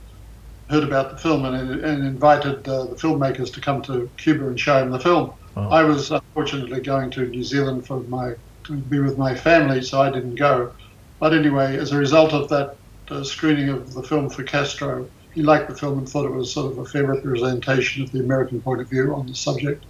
heard 0.68 0.84
about 0.84 1.10
the 1.10 1.16
film 1.16 1.44
and, 1.44 1.80
and 1.80 2.06
invited 2.06 2.66
uh, 2.68 2.84
the 2.84 2.94
filmmakers 2.94 3.52
to 3.54 3.60
come 3.60 3.82
to 3.82 4.08
Cuba 4.16 4.46
and 4.46 4.58
show 4.58 4.80
him 4.80 4.90
the 4.90 5.00
film. 5.00 5.32
Oh. 5.56 5.68
I 5.68 5.82
was 5.82 6.12
unfortunately 6.12 6.80
going 6.80 7.10
to 7.10 7.26
New 7.26 7.42
Zealand 7.42 7.86
for 7.86 8.00
my 8.04 8.34
to 8.64 8.76
be 8.76 9.00
with 9.00 9.18
my 9.18 9.34
family, 9.34 9.82
so 9.82 10.00
I 10.00 10.10
didn't 10.10 10.36
go. 10.36 10.72
But 11.18 11.34
anyway, 11.34 11.76
as 11.76 11.92
a 11.92 11.96
result 11.96 12.32
of 12.32 12.48
that 12.50 12.76
uh, 13.10 13.24
screening 13.24 13.68
of 13.68 13.94
the 13.94 14.02
film 14.02 14.30
for 14.30 14.44
Castro, 14.44 15.08
he 15.34 15.42
liked 15.42 15.68
the 15.68 15.76
film 15.76 15.98
and 15.98 16.08
thought 16.08 16.26
it 16.26 16.32
was 16.32 16.52
sort 16.52 16.72
of 16.72 16.78
a 16.78 16.84
fair 16.84 17.06
representation 17.06 18.02
of 18.02 18.10
the 18.12 18.20
American 18.20 18.60
point 18.60 18.80
of 18.80 18.88
view 18.88 19.14
on 19.14 19.26
the 19.26 19.34
subject. 19.34 19.86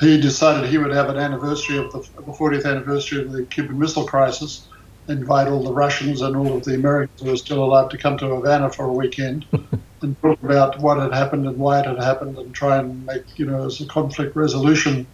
He 0.00 0.20
decided 0.20 0.68
he 0.68 0.78
would 0.78 0.94
have 0.94 1.08
an 1.08 1.16
anniversary 1.16 1.78
of 1.78 1.90
the, 1.90 2.00
the 2.16 2.32
40th 2.32 2.64
anniversary 2.64 3.22
of 3.22 3.32
the 3.32 3.44
Cuban 3.44 3.78
Missile 3.78 4.06
Crisis, 4.06 4.68
invite 5.08 5.48
all 5.48 5.62
the 5.62 5.72
Russians 5.72 6.20
and 6.20 6.36
all 6.36 6.56
of 6.56 6.64
the 6.64 6.74
Americans 6.74 7.20
who 7.20 7.30
were 7.30 7.36
still 7.36 7.64
alive 7.64 7.88
to 7.88 7.98
come 7.98 8.16
to 8.18 8.26
Havana 8.26 8.70
for 8.70 8.86
a 8.86 8.92
weekend 8.92 9.46
and 10.02 10.16
talk 10.20 10.40
about 10.42 10.78
what 10.80 10.98
had 10.98 11.12
happened 11.12 11.46
and 11.46 11.56
why 11.56 11.80
it 11.80 11.86
had 11.86 11.98
happened 11.98 12.36
and 12.36 12.54
try 12.54 12.76
and 12.78 13.04
make, 13.06 13.38
you 13.38 13.46
know, 13.46 13.66
as 13.66 13.80
a 13.80 13.86
conflict 13.86 14.36
resolution 14.36 15.06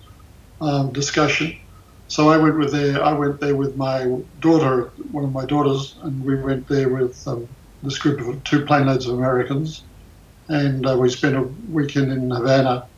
um, 0.61 0.93
discussion. 0.93 1.57
So 2.09 2.29
I 2.29 2.37
went 2.37 2.59
with 2.59 2.73
there. 2.73 3.03
I 3.03 3.13
went 3.13 3.41
there 3.41 3.57
with 3.57 3.77
my 3.77 4.05
daughter, 4.41 4.93
one 5.11 5.25
of 5.25 5.33
my 5.33 5.47
daughters, 5.47 5.97
and 6.03 6.23
we 6.23 6.37
went 6.37 6.69
there 6.69 6.89
with 6.89 7.23
um, 7.27 7.49
this 7.85 7.99
group 7.99 8.21
of 8.21 8.43
two 8.45 8.65
plane 8.65 8.87
loads 8.87 9.07
of 9.07 9.19
Americans, 9.19 9.85
and 10.49 10.87
uh, 10.87 10.97
we 10.99 11.09
spent 11.11 11.37
a 11.37 11.43
weekend 11.71 12.13
in 12.13 12.31
Havana, 12.31 12.89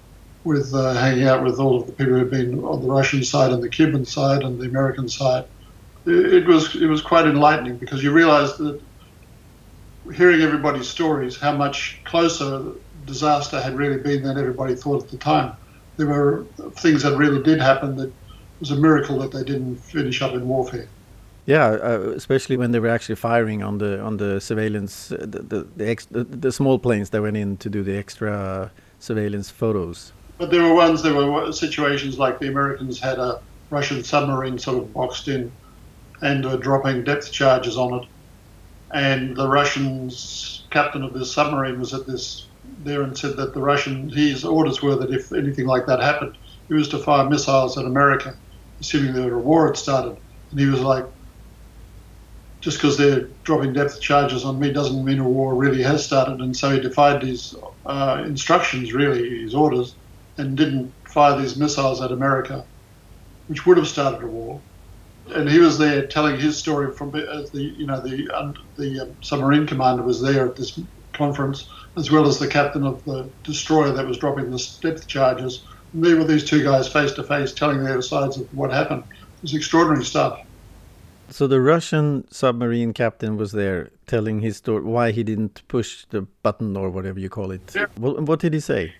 with 0.46 0.72
uh, 0.72 0.94
hanging 0.94 1.26
out 1.26 1.42
with 1.42 1.58
all 1.58 1.80
of 1.80 1.86
the 1.86 1.92
people 1.92 2.14
who 2.14 2.20
had 2.20 2.30
been 2.30 2.62
on 2.62 2.80
the 2.80 2.88
Russian 2.88 3.24
side 3.24 3.52
and 3.52 3.62
the 3.62 3.68
Cuban 3.68 4.04
side 4.04 4.42
and 4.42 4.60
the 4.60 4.66
American 4.66 5.08
side. 5.08 5.44
It, 6.06 6.34
it 6.34 6.46
was 6.46 6.74
it 6.76 6.86
was 6.86 7.02
quite 7.02 7.26
enlightening 7.26 7.78
because 7.78 8.02
you 8.02 8.12
realise 8.12 8.52
that 8.58 8.80
hearing 10.14 10.42
everybody's 10.42 10.88
stories, 10.88 11.36
how 11.36 11.52
much 11.52 12.00
closer 12.04 12.74
disaster 13.04 13.60
had 13.60 13.76
really 13.76 13.98
been 13.98 14.22
than 14.22 14.38
everybody 14.38 14.76
thought 14.76 15.02
at 15.02 15.10
the 15.10 15.18
time. 15.18 15.52
There 15.96 16.06
were 16.06 16.46
things 16.76 17.02
that 17.02 17.16
really 17.16 17.42
did 17.42 17.60
happen 17.60 17.96
that 17.96 18.12
was 18.60 18.70
a 18.70 18.76
miracle 18.76 19.18
that 19.18 19.32
they 19.32 19.42
didn't 19.42 19.78
finish 19.78 20.22
up 20.22 20.34
in 20.34 20.46
warfare. 20.46 20.88
Yeah, 21.46 21.66
uh, 21.68 22.12
especially 22.16 22.56
when 22.56 22.72
they 22.72 22.80
were 22.80 22.88
actually 22.88 23.14
firing 23.14 23.62
on 23.62 23.78
the 23.78 24.00
on 24.00 24.16
the 24.16 24.40
surveillance, 24.40 25.12
uh, 25.12 25.18
the 25.20 25.42
the, 25.42 25.66
the, 25.76 25.88
ex, 25.88 26.06
the 26.06 26.24
the 26.24 26.50
small 26.50 26.78
planes 26.78 27.10
that 27.10 27.22
went 27.22 27.36
in 27.36 27.56
to 27.58 27.70
do 27.70 27.84
the 27.84 27.96
extra 27.96 28.70
surveillance 28.98 29.48
photos. 29.48 30.12
But 30.38 30.50
there 30.50 30.62
were 30.62 30.74
ones, 30.74 31.02
there 31.02 31.14
were 31.14 31.52
situations 31.52 32.18
like 32.18 32.40
the 32.40 32.48
Americans 32.48 33.00
had 33.00 33.18
a 33.18 33.40
Russian 33.70 34.02
submarine 34.02 34.58
sort 34.58 34.78
of 34.78 34.92
boxed 34.92 35.28
in 35.28 35.50
and 36.20 36.44
were 36.44 36.56
dropping 36.56 37.04
depth 37.04 37.30
charges 37.32 37.76
on 37.76 38.02
it. 38.02 38.08
And 38.92 39.36
the 39.36 39.48
Russian 39.48 40.10
captain 40.70 41.02
of 41.02 41.14
this 41.14 41.32
submarine 41.32 41.78
was 41.78 41.94
at 41.94 42.06
this 42.06 42.46
there 42.84 43.02
and 43.02 43.16
said 43.16 43.36
that 43.36 43.54
the 43.54 43.60
Russian, 43.60 44.08
his 44.08 44.44
orders 44.44 44.82
were 44.82 44.96
that 44.96 45.10
if 45.10 45.32
anything 45.32 45.66
like 45.66 45.86
that 45.86 46.00
happened, 46.00 46.36
he 46.68 46.74
was 46.74 46.88
to 46.88 46.98
fire 46.98 47.28
missiles 47.28 47.78
at 47.78 47.84
America, 47.84 48.34
assuming 48.80 49.14
that 49.14 49.32
a 49.32 49.38
war 49.38 49.66
had 49.66 49.76
started. 49.76 50.16
And 50.50 50.60
he 50.60 50.66
was 50.66 50.80
like, 50.80 51.04
just 52.66 52.78
because 52.78 52.98
they're 52.98 53.28
dropping 53.44 53.72
depth 53.72 54.00
charges 54.00 54.44
on 54.44 54.58
me 54.58 54.72
doesn't 54.72 55.04
mean 55.04 55.20
a 55.20 55.28
war 55.28 55.54
really 55.54 55.84
has 55.84 56.04
started. 56.04 56.40
And 56.40 56.56
so 56.56 56.72
he 56.72 56.80
defied 56.80 57.22
his 57.22 57.54
uh, 57.84 58.24
instructions, 58.26 58.92
really, 58.92 59.42
his 59.42 59.54
orders, 59.54 59.94
and 60.36 60.56
didn't 60.56 60.92
fire 61.08 61.38
these 61.38 61.56
missiles 61.56 62.02
at 62.02 62.10
America, 62.10 62.66
which 63.46 63.66
would 63.66 63.76
have 63.76 63.86
started 63.86 64.24
a 64.24 64.26
war. 64.26 64.60
And 65.28 65.48
he 65.48 65.60
was 65.60 65.78
there 65.78 66.08
telling 66.08 66.40
his 66.40 66.58
story 66.58 66.92
from 66.92 67.14
as 67.14 67.52
the 67.52 67.62
you 67.62 67.86
know 67.86 68.00
the 68.00 68.28
um, 68.36 68.54
the 68.76 68.98
um, 68.98 69.16
submarine 69.22 69.68
commander 69.68 70.02
was 70.02 70.20
there 70.20 70.48
at 70.48 70.56
this 70.56 70.76
conference, 71.12 71.68
as 71.96 72.10
well 72.10 72.26
as 72.26 72.40
the 72.40 72.48
captain 72.48 72.84
of 72.84 73.04
the 73.04 73.30
destroyer 73.44 73.92
that 73.92 74.08
was 74.08 74.18
dropping 74.18 74.50
the 74.50 74.60
depth 74.82 75.06
charges. 75.06 75.64
And 75.92 76.04
there 76.04 76.16
were 76.16 76.24
these 76.24 76.50
two 76.50 76.64
guys 76.64 76.88
face 76.88 77.12
to 77.12 77.22
face 77.22 77.52
telling 77.52 77.84
their 77.84 78.02
sides 78.02 78.36
of 78.38 78.48
what 78.50 78.72
happened. 78.72 79.04
It 79.04 79.42
was 79.42 79.54
extraordinary 79.54 80.04
stuff. 80.04 80.40
So 81.28 81.46
the 81.46 81.60
Russian 81.60 82.30
submarine 82.30 82.92
captain 82.92 83.36
was 83.36 83.52
there 83.52 83.90
telling 84.06 84.40
his 84.40 84.58
story, 84.58 84.82
why 84.82 85.10
he 85.10 85.22
didn't 85.22 85.62
push 85.68 86.04
the 86.10 86.22
button 86.42 86.76
or 86.76 86.88
whatever 86.88 87.18
you 87.18 87.28
call 87.28 87.50
it. 87.50 87.72
Yeah. 87.74 87.86
What, 87.96 88.22
what 88.22 88.40
did 88.40 88.52
he 88.52 88.60
say? 88.60 88.94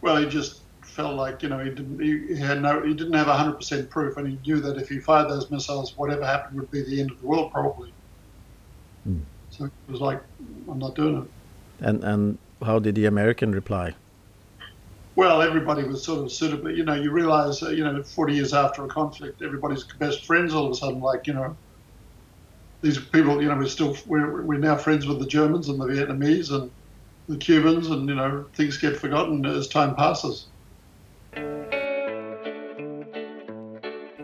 Well, 0.00 0.16
he 0.16 0.26
just 0.26 0.62
felt 0.82 1.14
like 1.14 1.42
you 1.44 1.48
know 1.48 1.60
he 1.60 1.70
didn't 1.70 2.00
he, 2.00 2.36
had 2.36 2.60
no 2.60 2.82
he 2.82 2.92
didn't 2.92 3.12
have 3.12 3.28
hundred 3.28 3.54
percent 3.54 3.88
proof, 3.88 4.16
and 4.16 4.26
he 4.26 4.38
knew 4.44 4.60
that 4.60 4.76
if 4.76 4.88
he 4.88 4.98
fired 4.98 5.28
those 5.28 5.50
missiles, 5.50 5.96
whatever 5.96 6.24
happened 6.24 6.58
would 6.58 6.70
be 6.70 6.82
the 6.82 7.00
end 7.00 7.10
of 7.12 7.20
the 7.20 7.26
world 7.26 7.52
probably. 7.52 7.92
Hmm. 9.04 9.20
So 9.50 9.66
it 9.66 9.72
was 9.88 10.00
like, 10.00 10.20
I'm 10.68 10.78
not 10.78 10.94
doing 10.94 11.22
it. 11.22 11.28
And 11.86 12.02
and 12.02 12.38
how 12.62 12.80
did 12.80 12.96
the 12.96 13.06
American 13.06 13.52
reply? 13.52 13.94
Well, 15.14 15.42
everybody 15.42 15.82
was 15.82 16.04
sort 16.04 16.20
of 16.20 16.30
suitably, 16.30 16.76
you 16.76 16.84
know, 16.84 16.94
you 16.94 17.10
realize, 17.10 17.60
uh, 17.60 17.70
you 17.70 17.82
know, 17.82 18.00
40 18.04 18.34
years 18.34 18.54
after 18.54 18.84
a 18.84 18.88
conflict, 18.88 19.42
everybody's 19.42 19.82
best 19.98 20.24
friends 20.24 20.54
all 20.54 20.66
of 20.66 20.70
a 20.70 20.74
sudden, 20.76 21.00
like, 21.00 21.26
you 21.26 21.32
know, 21.32 21.56
these 22.80 22.98
people, 22.98 23.42
you 23.42 23.48
know, 23.48 23.56
we're 23.56 23.66
still, 23.66 23.96
we're, 24.06 24.42
we're 24.42 24.58
now 24.58 24.76
friends 24.76 25.06
with 25.06 25.18
the 25.18 25.26
Germans 25.26 25.68
and 25.68 25.80
the 25.80 25.86
Vietnamese 25.86 26.52
and 26.52 26.70
the 27.28 27.36
Cubans, 27.36 27.88
and, 27.90 28.08
you 28.08 28.14
know, 28.14 28.44
things 28.54 28.78
get 28.78 28.96
forgotten 28.96 29.44
as 29.44 29.68
time 29.68 29.94
passes. 29.94 30.46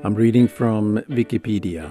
I'm 0.05 0.15
reading 0.15 0.49
from 0.49 0.99
Wikipedia. 1.09 1.91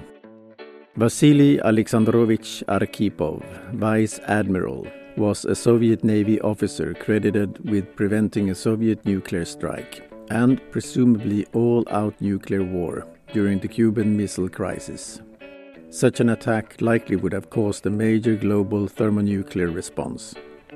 Vasily 0.96 1.60
Alexandrovich 1.62 2.64
Arkhipov, 2.68 3.44
Vice 3.74 4.20
Admiral, 4.28 4.88
was 5.18 5.46
a 5.46 5.56
Soviet 5.56 6.04
Navy 6.04 6.40
officer 6.42 6.94
credited 6.94 7.58
with 7.70 7.96
preventing 7.96 8.52
a 8.52 8.56
Soviet 8.56 9.04
nuclear 9.06 9.46
strike 9.46 10.08
and 10.30 10.62
presumably 10.72 11.46
all 11.54 11.84
out 11.90 12.20
nuclear 12.22 12.64
war 12.64 13.06
during 13.34 13.60
the 13.60 13.68
Cuban 13.68 14.16
Missile 14.16 14.50
Crisis. 14.50 15.22
Such 15.94 16.20
an 16.20 16.30
attack 16.30 16.82
likely 16.82 17.16
would 17.18 17.34
have 17.34 17.52
caused 17.52 17.86
a 17.86 17.92
major 17.92 18.36
global 18.36 18.88
thermonuclear 18.88 19.70
response. 19.70 20.34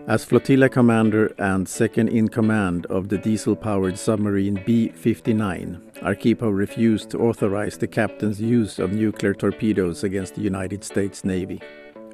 As 0.08 0.24
flotilla 0.24 0.70
commander 0.70 1.34
and 1.40 1.68
second 1.68 2.10
in 2.10 2.28
command 2.28 2.86
of 2.86 3.10
the 3.10 3.18
diesel 3.18 3.56
powered 3.56 3.98
submarine 3.98 4.62
B 4.64 4.90
59, 4.90 5.82
Arkhipov 6.04 6.56
refused 6.56 7.10
to 7.10 7.20
authorize 7.20 7.80
the 7.80 7.88
captain's 7.88 8.40
use 8.40 8.78
of 8.78 8.92
nuclear 8.92 9.34
torpedoes 9.34 10.04
against 10.04 10.36
the 10.36 10.42
United 10.42 10.84
States 10.84 11.26
Navy, 11.26 11.60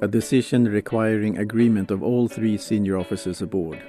a 0.00 0.08
decision 0.08 0.64
requiring 0.64 1.36
agreement 1.36 1.90
of 1.90 2.02
all 2.02 2.26
three 2.26 2.56
senior 2.56 2.96
officers 2.96 3.42
aboard. 3.42 3.82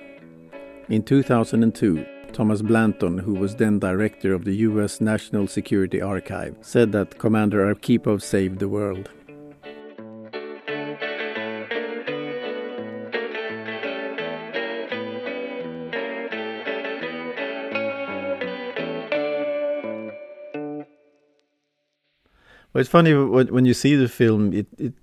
In 0.90 1.04
2002, 1.04 2.06
Thomas 2.36 2.62
Blanton, 2.62 3.20
who 3.20 3.34
was 3.34 3.56
then 3.56 3.80
director 3.80 4.34
of 4.34 4.44
the 4.44 4.56
US 4.68 5.00
National 5.00 5.48
Security 5.48 6.02
Archive, 6.02 6.58
said 6.60 6.92
that 6.92 7.18
Commander 7.18 7.74
Arkhipov 7.74 8.22
saved 8.22 8.60
the 8.60 8.68
world. 8.68 9.10
Well, 22.74 22.82
it's 22.82 22.90
funny 22.90 23.14
when, 23.14 23.64
you 23.64 23.74
see 23.74 23.96
the 23.96 24.10
film, 24.10 24.52
it, 24.52 24.68
it 24.78 24.94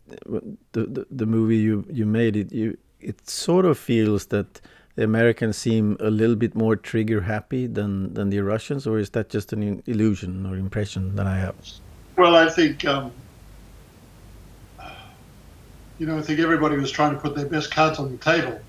the, 0.72 0.84
the 0.84 1.06
the 1.10 1.24
movie 1.24 1.56
you 1.56 1.86
you 1.90 2.04
made 2.04 2.36
it 2.36 2.52
you 2.52 2.76
it 3.00 3.26
sort 3.26 3.64
of 3.64 3.78
feels 3.78 4.26
that 4.26 4.60
the 4.94 5.04
Americans 5.04 5.56
seem 5.56 5.96
a 6.00 6.10
little 6.10 6.36
bit 6.36 6.54
more 6.54 6.76
trigger 6.76 7.22
happy 7.22 7.66
than 7.66 8.14
than 8.14 8.30
the 8.30 8.40
Russians, 8.40 8.86
or 8.86 8.98
is 8.98 9.10
that 9.10 9.28
just 9.30 9.52
an 9.52 9.82
illusion 9.86 10.46
or 10.46 10.56
impression 10.56 11.16
that 11.16 11.26
I 11.26 11.38
have? 11.38 11.54
Well, 12.16 12.36
I 12.36 12.50
think 12.50 12.84
um, 12.84 13.12
you 16.02 16.06
know, 16.06 16.18
I 16.18 16.22
think 16.22 16.40
everybody 16.40 16.76
was 16.76 16.90
trying 16.90 17.14
to 17.14 17.20
put 17.20 17.36
their 17.36 17.46
best 17.46 17.70
cards 17.70 18.00
on 18.00 18.10
the 18.10 18.18
table. 18.18 18.60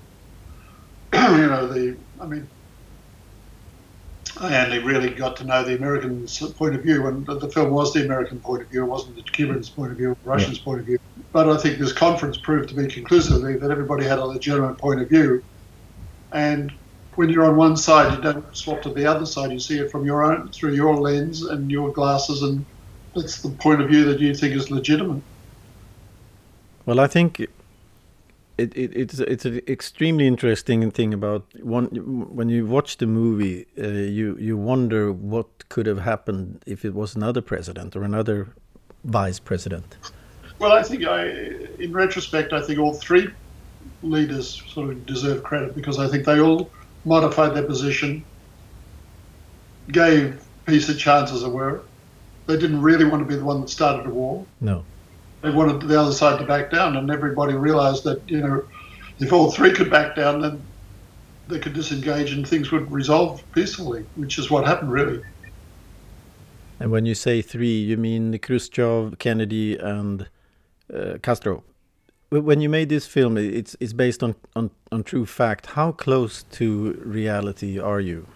you 1.12 1.46
know, 1.48 1.66
the, 1.66 1.96
I 2.20 2.26
mean, 2.26 2.46
I 4.40 4.64
only 4.64 4.78
really 4.78 5.10
got 5.10 5.36
to 5.38 5.44
know 5.44 5.64
the 5.64 5.76
American 5.76 6.26
point 6.56 6.76
of 6.76 6.82
view, 6.82 7.06
and 7.08 7.26
the 7.26 7.48
film 7.48 7.70
was 7.70 7.92
the 7.92 8.04
American 8.04 8.38
point 8.38 8.62
of 8.62 8.68
view. 8.68 8.84
It 8.84 8.86
wasn't 8.86 9.16
the 9.16 9.22
Cubans' 9.22 9.68
point 9.68 9.90
of 9.90 9.98
view, 9.98 10.16
the 10.22 10.30
Russians' 10.30 10.58
yeah. 10.58 10.64
point 10.64 10.80
of 10.80 10.86
view. 10.86 10.98
But 11.32 11.48
I 11.48 11.56
think 11.56 11.78
this 11.78 11.92
conference 11.92 12.36
proved 12.36 12.68
to 12.68 12.74
be 12.76 12.86
conclusively 12.86 13.56
that 13.56 13.70
everybody 13.70 14.04
had 14.04 14.20
a 14.20 14.24
legitimate 14.24 14.78
point 14.78 15.00
of 15.00 15.08
view, 15.08 15.42
and 16.34 16.72
when 17.14 17.28
you're 17.30 17.44
on 17.44 17.56
one 17.56 17.76
side, 17.76 18.14
you 18.14 18.20
don't 18.20 18.44
swap 18.54 18.82
to 18.82 18.90
the 18.90 19.06
other 19.06 19.24
side. 19.24 19.52
You 19.52 19.60
see 19.60 19.78
it 19.78 19.90
from 19.90 20.04
your 20.04 20.24
own 20.24 20.48
through 20.48 20.74
your 20.74 20.96
lens 20.96 21.42
and 21.42 21.70
your 21.70 21.92
glasses, 21.92 22.42
and 22.42 22.64
that's 23.14 23.40
the 23.40 23.50
point 23.50 23.80
of 23.80 23.88
view 23.88 24.04
that 24.04 24.20
you 24.20 24.34
think 24.34 24.54
is 24.54 24.70
legitimate. 24.70 25.22
Well, 26.86 27.00
I 27.00 27.06
think 27.06 27.40
it, 27.40 27.50
it 28.58 28.74
it's 28.76 29.18
it's 29.20 29.44
an 29.44 29.60
extremely 29.68 30.26
interesting 30.26 30.90
thing 30.90 31.14
about 31.14 31.46
one 31.62 31.86
when 32.34 32.48
you 32.48 32.66
watch 32.66 32.98
the 32.98 33.06
movie, 33.06 33.66
uh, 33.78 33.86
you 33.86 34.36
you 34.38 34.56
wonder 34.56 35.12
what 35.12 35.68
could 35.68 35.86
have 35.86 36.00
happened 36.00 36.62
if 36.66 36.84
it 36.84 36.94
was 36.94 37.14
another 37.14 37.40
president 37.40 37.94
or 37.94 38.02
another 38.02 38.48
vice 39.04 39.38
president. 39.38 39.96
Well, 40.58 40.72
I 40.72 40.82
think 40.82 41.04
I, 41.04 41.26
in 41.78 41.92
retrospect, 41.92 42.52
I 42.52 42.60
think 42.60 42.78
all 42.78 42.94
three 42.94 43.28
leaders 44.02 44.62
sort 44.68 44.90
of 44.90 45.06
deserve 45.06 45.42
credit 45.42 45.74
because 45.74 45.98
I 45.98 46.08
think 46.08 46.24
they 46.24 46.40
all 46.40 46.70
modified 47.04 47.54
their 47.54 47.64
position, 47.64 48.24
gave 49.90 50.42
peace 50.66 50.88
a 50.88 50.94
chance, 50.94 51.32
as 51.32 51.42
it 51.42 51.50
were. 51.50 51.82
They 52.46 52.56
didn't 52.56 52.82
really 52.82 53.04
want 53.04 53.22
to 53.22 53.28
be 53.28 53.36
the 53.36 53.44
one 53.44 53.60
that 53.60 53.70
started 53.70 54.06
a 54.06 54.10
war. 54.10 54.44
No. 54.60 54.84
They 55.42 55.50
wanted 55.50 55.86
the 55.86 56.00
other 56.00 56.12
side 56.12 56.38
to 56.38 56.46
back 56.46 56.70
down, 56.70 56.96
and 56.96 57.10
everybody 57.10 57.54
realized 57.54 58.04
that, 58.04 58.22
you 58.28 58.40
know, 58.40 58.64
if 59.20 59.32
all 59.32 59.50
three 59.50 59.72
could 59.72 59.90
back 59.90 60.16
down, 60.16 60.40
then 60.40 60.62
they 61.48 61.58
could 61.58 61.74
disengage 61.74 62.32
and 62.32 62.48
things 62.48 62.72
would 62.72 62.90
resolve 62.90 63.42
peacefully, 63.52 64.06
which 64.16 64.38
is 64.38 64.50
what 64.50 64.66
happened, 64.66 64.90
really. 64.90 65.22
And 66.80 66.90
when 66.90 67.06
you 67.06 67.14
say 67.14 67.42
three, 67.42 67.78
you 67.78 67.96
mean 67.96 68.38
Khrushchev, 68.38 69.18
Kennedy, 69.18 69.76
and 69.76 70.28
uh, 70.92 71.18
Castro? 71.22 71.62
When 72.40 72.60
you 72.60 72.68
made 72.68 72.88
this 72.88 73.06
film, 73.06 73.36
it's 73.36 73.76
it's 73.80 73.92
based 73.92 74.22
on, 74.22 74.34
on 74.56 74.70
on 74.90 75.04
true 75.04 75.26
fact. 75.26 75.66
How 75.66 75.92
close 75.92 76.42
to 76.52 77.00
reality 77.04 77.78
are 77.78 78.00
you? 78.00 78.26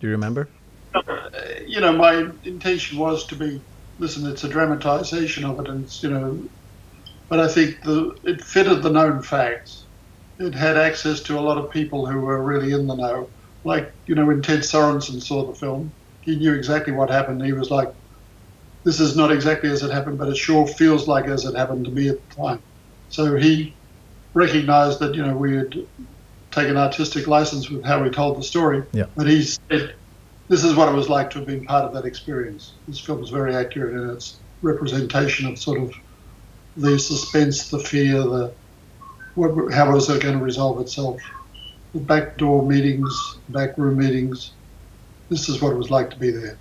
Do 0.00 0.06
you 0.06 0.12
remember? 0.12 0.48
Uh, 0.94 1.30
you 1.66 1.80
know, 1.80 1.92
my 1.92 2.26
intention 2.44 2.98
was 2.98 3.26
to 3.26 3.36
be. 3.36 3.60
Listen, 3.98 4.26
it's 4.30 4.44
a 4.44 4.48
dramatization 4.48 5.44
of 5.44 5.60
it, 5.60 5.68
and 5.68 5.84
it's 5.84 6.02
you 6.02 6.10
know, 6.10 6.42
but 7.28 7.38
I 7.40 7.48
think 7.48 7.82
the 7.82 8.16
it 8.24 8.42
fitted 8.42 8.82
the 8.82 8.90
known 8.90 9.22
facts. 9.22 9.84
It 10.38 10.54
had 10.54 10.78
access 10.78 11.20
to 11.24 11.38
a 11.38 11.40
lot 11.40 11.58
of 11.58 11.70
people 11.70 12.06
who 12.06 12.20
were 12.20 12.42
really 12.42 12.72
in 12.72 12.86
the 12.86 12.96
know. 12.96 13.28
Like 13.64 13.92
you 14.06 14.14
know, 14.14 14.24
when 14.24 14.40
Ted 14.40 14.60
Sorensen 14.60 15.20
saw 15.20 15.46
the 15.46 15.58
film, 15.58 15.92
he 16.22 16.36
knew 16.36 16.54
exactly 16.54 16.94
what 16.94 17.10
happened. 17.10 17.44
He 17.44 17.52
was 17.52 17.70
like, 17.70 17.92
"This 18.84 19.00
is 19.00 19.16
not 19.16 19.30
exactly 19.30 19.68
as 19.70 19.82
it 19.82 19.90
happened, 19.90 20.18
but 20.18 20.28
it 20.28 20.36
sure 20.36 20.66
feels 20.66 21.06
like 21.06 21.26
as 21.26 21.44
it 21.44 21.54
happened 21.54 21.84
to 21.84 21.90
me 21.90 22.08
at 22.08 22.16
the 22.26 22.34
time." 22.34 22.62
So 23.10 23.36
he 23.36 23.74
recognised 24.34 25.00
that 25.00 25.14
you 25.14 25.24
know 25.24 25.36
we 25.36 25.56
had 25.56 25.86
taken 26.50 26.76
artistic 26.76 27.26
license 27.26 27.68
with 27.68 27.84
how 27.84 28.02
we 28.02 28.10
told 28.10 28.38
the 28.38 28.42
story. 28.42 28.82
Yeah. 28.92 29.06
But 29.16 29.26
he 29.26 29.42
said, 29.42 29.94
"This 30.48 30.64
is 30.64 30.74
what 30.74 30.88
it 30.88 30.94
was 30.94 31.08
like 31.08 31.30
to 31.30 31.38
have 31.38 31.46
been 31.46 31.66
part 31.66 31.84
of 31.84 31.92
that 31.94 32.04
experience." 32.04 32.72
This 32.88 33.00
film 33.00 33.22
is 33.22 33.30
very 33.30 33.54
accurate 33.54 33.94
in 33.94 34.10
its 34.10 34.38
representation 34.62 35.46
of 35.46 35.58
sort 35.58 35.80
of 35.80 35.92
the 36.76 36.98
suspense, 36.98 37.70
the 37.70 37.78
fear, 37.78 38.22
the 38.22 38.52
what, 39.34 39.72
how 39.72 39.92
was 39.92 40.08
it 40.08 40.22
going 40.22 40.38
to 40.38 40.44
resolve 40.44 40.80
itself, 40.80 41.20
the 41.92 42.00
backdoor 42.00 42.66
meetings, 42.66 43.38
backroom 43.48 43.98
meetings. 43.98 44.52
This 45.28 45.48
is 45.48 45.60
what 45.62 45.72
it 45.72 45.76
was 45.76 45.90
like 45.90 46.10
to 46.10 46.18
be 46.18 46.30
there. 46.30 46.58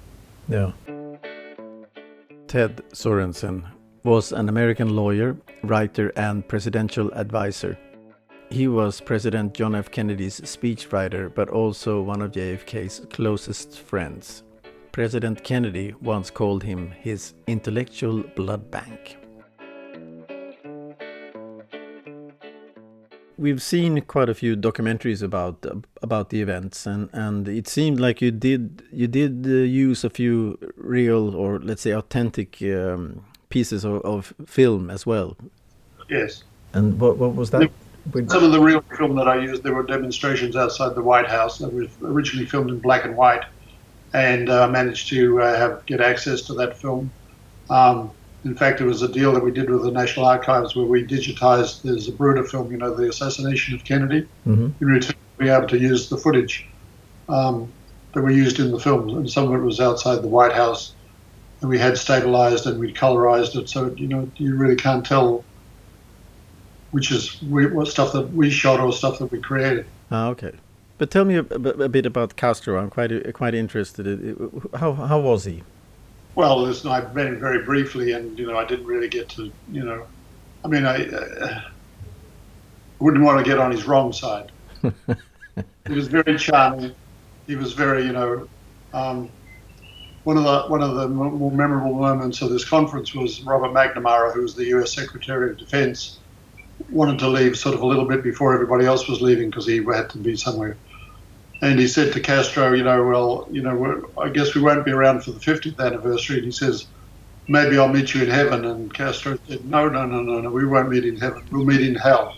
Yeah. 0.47 0.71
Ted 2.47 2.81
Sorensen 2.93 3.65
was 4.03 4.31
an 4.31 4.49
American 4.49 4.95
lawyer, 4.95 5.37
writer, 5.63 6.11
and 6.15 6.47
presidential 6.47 7.11
advisor. 7.13 7.77
He 8.49 8.67
was 8.67 9.01
President 9.01 9.53
John 9.53 9.75
F. 9.75 9.91
Kennedy's 9.91 10.41
speechwriter, 10.41 11.33
but 11.33 11.49
also 11.49 12.01
one 12.01 12.21
of 12.21 12.31
JFK's 12.31 13.05
closest 13.11 13.79
friends. 13.79 14.43
President 14.91 15.43
Kennedy 15.43 15.93
once 16.01 16.31
called 16.31 16.63
him 16.63 16.91
his 16.91 17.33
intellectual 17.47 18.23
blood 18.35 18.71
bank. 18.71 19.17
We've 23.37 23.61
seen 23.61 24.01
quite 24.01 24.27
a 24.27 24.33
few 24.33 24.57
documentaries 24.57 25.23
about 25.23 25.65
about 26.01 26.29
the 26.29 26.41
events, 26.41 26.85
and, 26.85 27.09
and 27.13 27.47
it 27.47 27.69
seemed 27.69 27.97
like 27.99 28.21
you 28.21 28.31
did 28.31 28.83
you 28.91 29.07
did 29.07 29.45
uh, 29.45 29.49
use 29.49 30.03
a 30.03 30.09
few 30.09 30.57
real 30.75 31.35
or 31.35 31.59
let's 31.59 31.83
say 31.83 31.91
authentic 31.91 32.61
um, 32.63 33.23
pieces 33.49 33.83
of, 33.83 34.01
of 34.01 34.33
film 34.45 34.89
as 34.89 35.05
well. 35.05 35.35
Yes. 36.09 36.43
And 36.73 36.99
what 36.99 37.17
what 37.17 37.35
was 37.35 37.51
that? 37.51 37.69
Some 38.27 38.43
of 38.43 38.51
the 38.51 38.59
real 38.59 38.81
film 38.97 39.15
that 39.15 39.27
I 39.27 39.37
used, 39.37 39.61
there 39.63 39.73
were 39.73 39.83
demonstrations 39.83 40.55
outside 40.55 40.95
the 40.95 41.01
White 41.03 41.27
House 41.27 41.59
that 41.59 41.71
was 41.71 41.89
originally 42.01 42.45
filmed 42.45 42.69
in 42.69 42.79
black 42.79 43.05
and 43.05 43.15
white, 43.15 43.43
and 44.13 44.49
I 44.49 44.63
uh, 44.63 44.67
managed 44.67 45.09
to 45.09 45.41
uh, 45.41 45.57
have 45.57 45.85
get 45.85 46.01
access 46.01 46.41
to 46.43 46.53
that 46.55 46.77
film. 46.77 47.11
Um, 47.69 48.11
in 48.45 48.55
fact, 48.55 48.79
it 48.81 48.85
was 48.85 49.01
a 49.01 49.07
deal 49.07 49.33
that 49.33 49.43
we 49.43 49.51
did 49.51 49.69
with 49.69 49.83
the 49.83 49.91
National 49.91 50.25
Archives 50.25 50.75
where 50.75 50.85
we 50.85 51.03
digitized 51.03 51.81
the 51.81 51.91
Zapruder 51.91 52.47
film, 52.47 52.71
you 52.71 52.77
know, 52.77 52.93
the 52.93 53.09
assassination 53.09 53.75
of 53.75 53.83
Kennedy, 53.83 54.21
mm-hmm. 54.47 54.69
in 54.79 54.87
return 54.87 55.11
to 55.11 55.43
be 55.43 55.49
able 55.49 55.67
to 55.67 55.77
use 55.77 56.09
the 56.09 56.17
footage 56.17 56.65
um, 57.27 57.71
that 58.13 58.21
we 58.21 58.33
used 58.33 58.59
in 58.59 58.71
the 58.71 58.79
film. 58.79 59.09
And 59.09 59.29
some 59.29 59.51
of 59.51 59.59
it 59.59 59.63
was 59.63 59.81
outside 59.81 60.21
the 60.21 60.27
White 60.27 60.53
House 60.53 60.93
we 61.61 61.77
had 61.77 61.97
stabilized 61.97 62.65
and 62.67 62.79
we'd 62.79 62.95
colorized 62.95 63.55
it. 63.55 63.69
So, 63.69 63.93
you 63.97 64.07
know, 64.07 64.29
you 64.37 64.55
really 64.55 64.75
can't 64.75 65.05
tell 65.05 65.43
which 66.91 67.11
is 67.11 67.41
what 67.43 67.87
stuff 67.87 68.13
that 68.13 68.31
we 68.33 68.49
shot 68.49 68.79
or 68.79 68.91
stuff 68.91 69.19
that 69.19 69.31
we 69.31 69.39
created. 69.39 69.85
Ah, 70.11 70.27
okay. 70.29 70.53
But 70.97 71.11
tell 71.11 71.23
me 71.23 71.35
a, 71.35 71.41
a 71.41 71.87
bit 71.87 72.05
about 72.05 72.35
Castro. 72.35 72.77
I'm 72.77 72.89
quite 72.89 73.33
quite 73.33 73.53
interested. 73.53 74.05
How 74.75 74.93
how 74.93 75.19
was 75.19 75.45
he? 75.45 75.63
Well, 76.35 76.61
listen, 76.61 76.91
I 76.91 77.01
met 77.13 77.27
him 77.27 77.39
very 77.39 77.63
briefly, 77.63 78.11
and 78.13 78.37
you 78.37 78.47
know, 78.47 78.57
I 78.57 78.65
didn't 78.65 78.85
really 78.85 79.07
get 79.07 79.29
to, 79.29 79.51
you 79.71 79.83
know, 79.83 80.05
I 80.63 80.67
mean, 80.67 80.85
I 80.85 81.05
uh, 81.07 81.61
wouldn't 82.99 83.23
want 83.23 83.43
to 83.43 83.49
get 83.49 83.59
on 83.59 83.71
his 83.71 83.85
wrong 83.85 84.11
side. 84.13 84.51
he 85.87 85.93
was 85.93 86.07
very 86.07 86.37
charming. 86.37 86.93
He 87.47 87.55
was 87.55 87.73
very, 87.73 88.05
you 88.05 88.13
know, 88.13 88.47
um, 88.93 89.29
one 90.29 90.37
of 90.37 90.43
the 90.43 90.69
one 90.69 90.83
of 90.83 90.93
the 90.93 91.07
more 91.07 91.51
memorable 91.51 91.95
moments 91.95 92.43
of 92.43 92.51
this 92.51 92.63
conference 92.63 93.15
was 93.15 93.41
Robert 93.41 93.71
McNamara, 93.71 94.31
who 94.31 94.43
was 94.43 94.53
the 94.53 94.65
U.S. 94.65 94.93
Secretary 94.93 95.49
of 95.49 95.57
Defense, 95.57 96.19
wanted 96.91 97.17
to 97.17 97.27
leave 97.27 97.57
sort 97.57 97.73
of 97.73 97.81
a 97.81 97.85
little 97.87 98.05
bit 98.05 98.21
before 98.21 98.53
everybody 98.53 98.85
else 98.85 99.07
was 99.07 99.23
leaving 99.23 99.49
because 99.49 99.65
he 99.65 99.83
had 99.83 100.07
to 100.11 100.19
be 100.19 100.35
somewhere. 100.35 100.77
And 101.63 101.79
he 101.79 101.87
said 101.87 102.13
to 102.13 102.19
Castro, 102.19 102.73
you 102.73 102.83
know, 102.83 103.03
well, 103.07 103.47
you 103.49 103.63
know, 103.63 104.07
I 104.19 104.29
guess 104.29 104.53
we 104.53 104.61
won't 104.61 104.85
be 104.85 104.91
around 104.91 105.23
for 105.23 105.31
the 105.31 105.39
50th 105.39 105.83
anniversary. 105.83 106.35
And 106.35 106.45
he 106.45 106.51
says, 106.51 106.85
maybe 107.47 107.79
I'll 107.79 107.87
meet 107.87 108.13
you 108.13 108.21
in 108.21 108.29
heaven. 108.29 108.65
And 108.65 108.93
Castro 108.93 109.39
said, 109.47 109.65
no, 109.65 109.89
no, 109.89 110.05
no, 110.05 110.21
no, 110.21 110.41
no, 110.41 110.51
we 110.51 110.63
won't 110.63 110.89
meet 110.89 111.05
in 111.05 111.17
heaven. 111.17 111.43
We'll 111.51 111.65
meet 111.65 111.81
in 111.81 111.95
hell. 111.95 112.37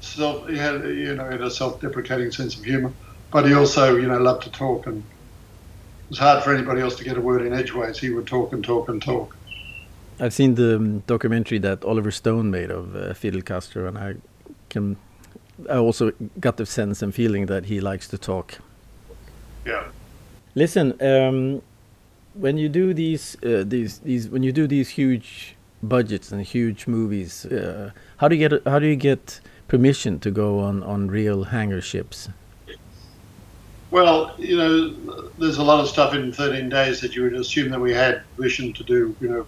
so 0.00 0.44
he 0.46 0.58
had, 0.58 0.82
you 0.82 1.14
know, 1.14 1.30
had 1.30 1.40
a 1.40 1.52
self-deprecating 1.52 2.32
sense 2.32 2.56
of 2.56 2.64
humor, 2.64 2.92
but 3.30 3.46
he 3.46 3.54
also, 3.54 3.94
you 3.94 4.08
know, 4.08 4.18
loved 4.18 4.42
to 4.42 4.50
talk 4.50 4.88
and 4.88 5.04
was 6.08 6.18
hard 6.18 6.42
for 6.42 6.54
anybody 6.54 6.80
else 6.80 6.96
to 6.96 7.04
get 7.04 7.16
a 7.16 7.20
word 7.20 7.42
in 7.42 7.52
edgeways. 7.52 7.98
He 7.98 8.10
would 8.10 8.26
talk 8.26 8.52
and 8.52 8.64
talk 8.64 8.88
and 8.88 9.02
talk. 9.02 9.36
I've 10.20 10.34
seen 10.34 10.54
the 10.54 10.76
um, 10.76 11.00
documentary 11.06 11.58
that 11.58 11.84
Oliver 11.84 12.10
Stone 12.10 12.50
made 12.50 12.70
of 12.70 12.96
uh, 12.96 13.14
Fidel 13.14 13.42
Castro, 13.42 13.86
and 13.86 13.96
I 13.96 14.14
can. 14.68 14.96
I 15.68 15.76
also 15.76 16.12
got 16.40 16.56
the 16.56 16.66
sense 16.66 17.02
and 17.02 17.14
feeling 17.14 17.46
that 17.46 17.66
he 17.66 17.80
likes 17.80 18.08
to 18.08 18.18
talk. 18.18 18.58
Yeah. 19.64 19.84
Listen, 20.54 20.94
um, 21.02 21.62
when 22.34 22.58
you 22.58 22.68
do 22.68 22.94
these 22.94 23.36
uh, 23.44 23.64
these 23.66 23.98
these 23.98 24.28
when 24.28 24.42
you 24.42 24.52
do 24.52 24.66
these 24.66 24.88
huge 24.88 25.54
budgets 25.82 26.32
and 26.32 26.42
huge 26.42 26.86
movies, 26.86 27.46
uh, 27.46 27.90
how 28.16 28.28
do 28.28 28.36
you 28.36 28.48
get 28.48 28.62
how 28.66 28.78
do 28.78 28.86
you 28.86 28.96
get 28.96 29.40
permission 29.68 30.18
to 30.20 30.30
go 30.30 30.60
on 30.60 30.82
on 30.82 31.08
real 31.08 31.44
hangar 31.44 31.80
ships? 31.80 32.28
Well, 33.90 34.34
you 34.38 34.56
know, 34.56 35.30
there's 35.38 35.58
a 35.58 35.62
lot 35.62 35.80
of 35.80 35.88
stuff 35.88 36.14
in 36.14 36.32
13 36.32 36.68
days 36.68 37.00
that 37.00 37.14
you 37.14 37.22
would 37.22 37.34
assume 37.34 37.70
that 37.70 37.80
we 37.80 37.92
had 37.92 38.22
permission 38.36 38.72
to 38.74 38.84
do, 38.84 39.16
you 39.20 39.28
know, 39.28 39.46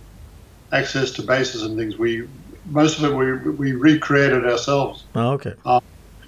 access 0.72 1.10
to 1.12 1.22
bases 1.22 1.62
and 1.62 1.76
things. 1.76 1.98
We 1.98 2.28
most 2.64 2.98
of 2.98 3.04
it 3.04 3.14
we 3.14 3.50
we 3.50 3.72
recreated 3.72 4.46
ourselves. 4.46 5.04
Oh, 5.14 5.32
okay. 5.32 5.54
Uh, 5.64 5.80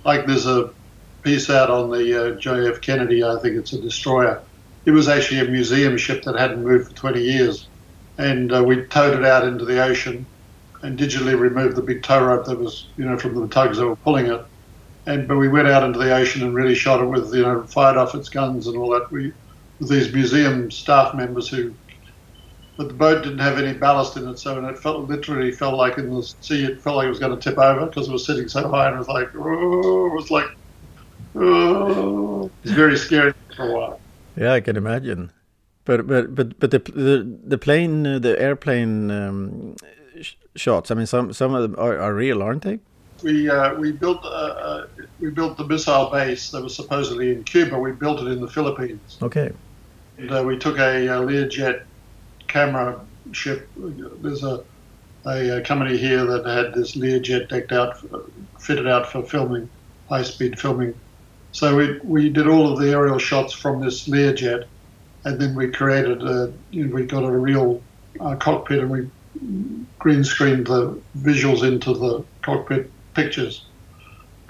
like 0.05 0.27
there's 0.27 0.46
a 0.46 0.75
piece 1.22 1.48
out 1.48 1.70
on 1.70 1.90
the 1.90 2.20
uh, 2.20 2.37
JF 2.38 2.83
Kennedy. 2.83 3.25
I 3.25 3.38
think 3.40 3.57
it's 3.57 3.72
a 3.72 3.81
destroyer. 3.81 4.42
It 4.85 4.90
was 4.90 5.09
actually 5.09 5.40
a 5.40 5.44
museum 5.44 5.96
ship 5.96 6.25
that 6.25 6.38
hadn't 6.38 6.64
moved 6.64 6.88
for 6.88 6.96
20 6.96 7.22
years, 7.22 7.68
and 8.18 8.53
uh, 8.53 8.62
we 8.64 8.85
towed 8.87 9.16
it 9.16 9.25
out 9.25 9.46
into 9.46 9.64
the 9.64 9.83
ocean, 9.83 10.27
and 10.83 10.98
digitally 10.98 11.38
removed 11.38 11.77
the 11.77 11.83
big 11.83 12.03
tow 12.03 12.25
rope 12.25 12.46
that 12.46 12.59
was, 12.59 12.88
you 12.96 13.05
know, 13.05 13.16
from 13.16 13.40
the 13.40 13.46
tugs 13.46 13.79
that 13.79 13.87
were 13.87 13.96
pulling 13.96 14.27
it. 14.27 14.44
And 15.06 15.26
but 15.26 15.36
we 15.36 15.48
went 15.48 15.68
out 15.68 15.82
into 15.82 15.98
the 15.98 16.14
ocean 16.14 16.42
and 16.42 16.54
really 16.54 16.74
shot 16.74 17.02
it 17.02 17.06
with, 17.06 17.34
you 17.34 17.42
know, 17.42 17.64
fired 17.64 17.96
off 17.96 18.14
its 18.14 18.28
guns 18.28 18.66
and 18.66 18.76
all 18.76 18.90
that. 18.90 19.10
We 19.10 19.32
with 19.80 19.88
these 19.88 20.12
museum 20.12 20.70
staff 20.70 21.14
members 21.14 21.48
who 21.48 21.74
but 22.76 22.88
the 22.88 22.94
boat 22.94 23.22
didn't 23.22 23.38
have 23.38 23.58
any 23.58 23.76
ballast 23.76 24.16
in 24.16 24.26
it, 24.28 24.38
so 24.38 24.56
and 24.56 24.66
it 24.66 24.78
felt 24.78 25.08
literally 25.08 25.52
felt 25.52 25.74
like 25.74 25.98
in 25.98 26.14
the 26.14 26.22
sea 26.22 26.64
it 26.64 26.80
felt 26.80 26.96
like 26.96 27.06
it 27.06 27.10
was 27.10 27.18
going 27.18 27.36
to 27.36 27.40
tip 27.40 27.58
over 27.58 27.86
because 27.86 28.08
it 28.08 28.12
was 28.12 28.24
sitting 28.24 28.48
so 28.48 28.66
high 28.68 28.86
and 28.86 28.94
it 28.96 28.98
was 28.98 29.08
like 29.08 29.28
oh, 29.34 30.06
it 30.06 30.14
was 30.14 30.30
like 30.30 30.46
oh. 31.34 32.46
it 32.46 32.68
was 32.68 32.72
very 32.72 32.96
scary 32.96 33.34
for 33.54 33.68
a 33.68 33.72
while. 33.72 34.00
Yeah, 34.36 34.54
I 34.54 34.60
can 34.60 34.76
imagine. 34.76 35.32
But 35.84 36.06
but 36.06 36.34
but 36.34 36.58
but 36.58 36.70
the 36.70 36.78
the, 36.78 37.38
the 37.44 37.58
plane 37.58 38.06
uh, 38.06 38.18
the 38.18 38.40
airplane 38.40 39.10
um, 39.10 39.76
sh 40.20 40.34
shots. 40.56 40.90
I 40.90 40.94
mean, 40.94 41.06
some 41.06 41.32
some 41.32 41.54
of 41.54 41.62
them 41.62 41.74
are, 41.78 41.98
are 41.98 42.14
real, 42.14 42.42
aren't 42.42 42.62
they? 42.62 42.78
We 43.22 43.50
uh, 43.50 43.74
we 43.74 43.92
built 43.92 44.24
uh, 44.24 44.86
we 45.22 45.30
built 45.30 45.56
the 45.56 45.64
missile 45.64 46.11
base 46.11 46.50
that 46.50 46.61
was 46.61 46.74
supposedly 46.74 47.32
in 47.32 47.44
Cuba. 47.44 47.78
We 47.78 47.92
built 47.92 48.20
it 48.20 48.26
in 48.26 48.40
the 48.40 48.48
Philippines. 48.48 49.18
Okay. 49.22 49.52
And, 50.18 50.30
uh, 50.32 50.42
we 50.44 50.58
took 50.58 50.78
a, 50.78 51.06
a 51.06 51.20
Learjet 51.20 51.85
camera 52.48 53.00
ship. 53.30 53.70
There's 53.76 54.42
a, 54.42 54.64
a, 55.24 55.58
a 55.58 55.61
company 55.62 55.96
here 55.96 56.24
that 56.24 56.44
had 56.44 56.74
this 56.74 56.96
Learjet 56.96 57.48
decked 57.48 57.70
out, 57.70 58.04
fitted 58.58 58.88
out 58.88 59.11
for 59.11 59.22
filming, 59.22 59.70
high 60.08 60.24
speed 60.24 60.58
filming. 60.58 60.92
So 61.52 61.76
we, 61.76 62.00
we 62.00 62.28
did 62.28 62.48
all 62.48 62.72
of 62.72 62.80
the 62.80 62.90
aerial 62.90 63.18
shots 63.18 63.52
from 63.52 63.80
this 63.80 64.08
Learjet, 64.08 64.64
and 65.24 65.40
then 65.40 65.54
we 65.54 65.70
created 65.70 66.24
a, 66.24 66.52
you 66.72 66.87
know, 66.87 66.94
we 66.96 67.06
got 67.06 67.22
a 67.22 67.30
real 67.30 67.80
uh, 68.18 68.35
cockpit 68.37 68.80
and 68.80 68.90
we 68.90 69.08
green 70.00 70.24
screened 70.24 70.66
the 70.66 70.98
visuals 71.16 71.62
into 71.66 71.94
the 71.94 72.24
cockpit 72.42 72.90
pictures. 73.14 73.66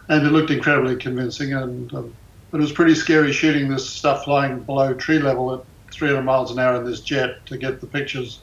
And 0.09 0.27
it 0.27 0.31
looked 0.31 0.51
incredibly 0.51 0.97
convincing, 0.97 1.53
and 1.55 1.93
um, 1.95 2.15
it 2.53 2.59
was 2.59 2.73
pretty 2.73 2.95
scary 2.95 3.33
shooting 3.33 3.69
this 3.69 3.89
stuff 3.89 4.25
flying 4.25 4.61
below 4.61 4.95
tree 4.95 5.19
level 5.19 5.55
at 5.55 5.65
300 5.93 6.23
miles 6.23 6.51
an 6.51 6.59
hour 6.59 6.77
in 6.77 6.85
this 6.85 7.01
jet 7.01 7.31
to 7.47 7.57
get 7.57 7.81
the 7.81 7.87
pictures. 7.87 8.43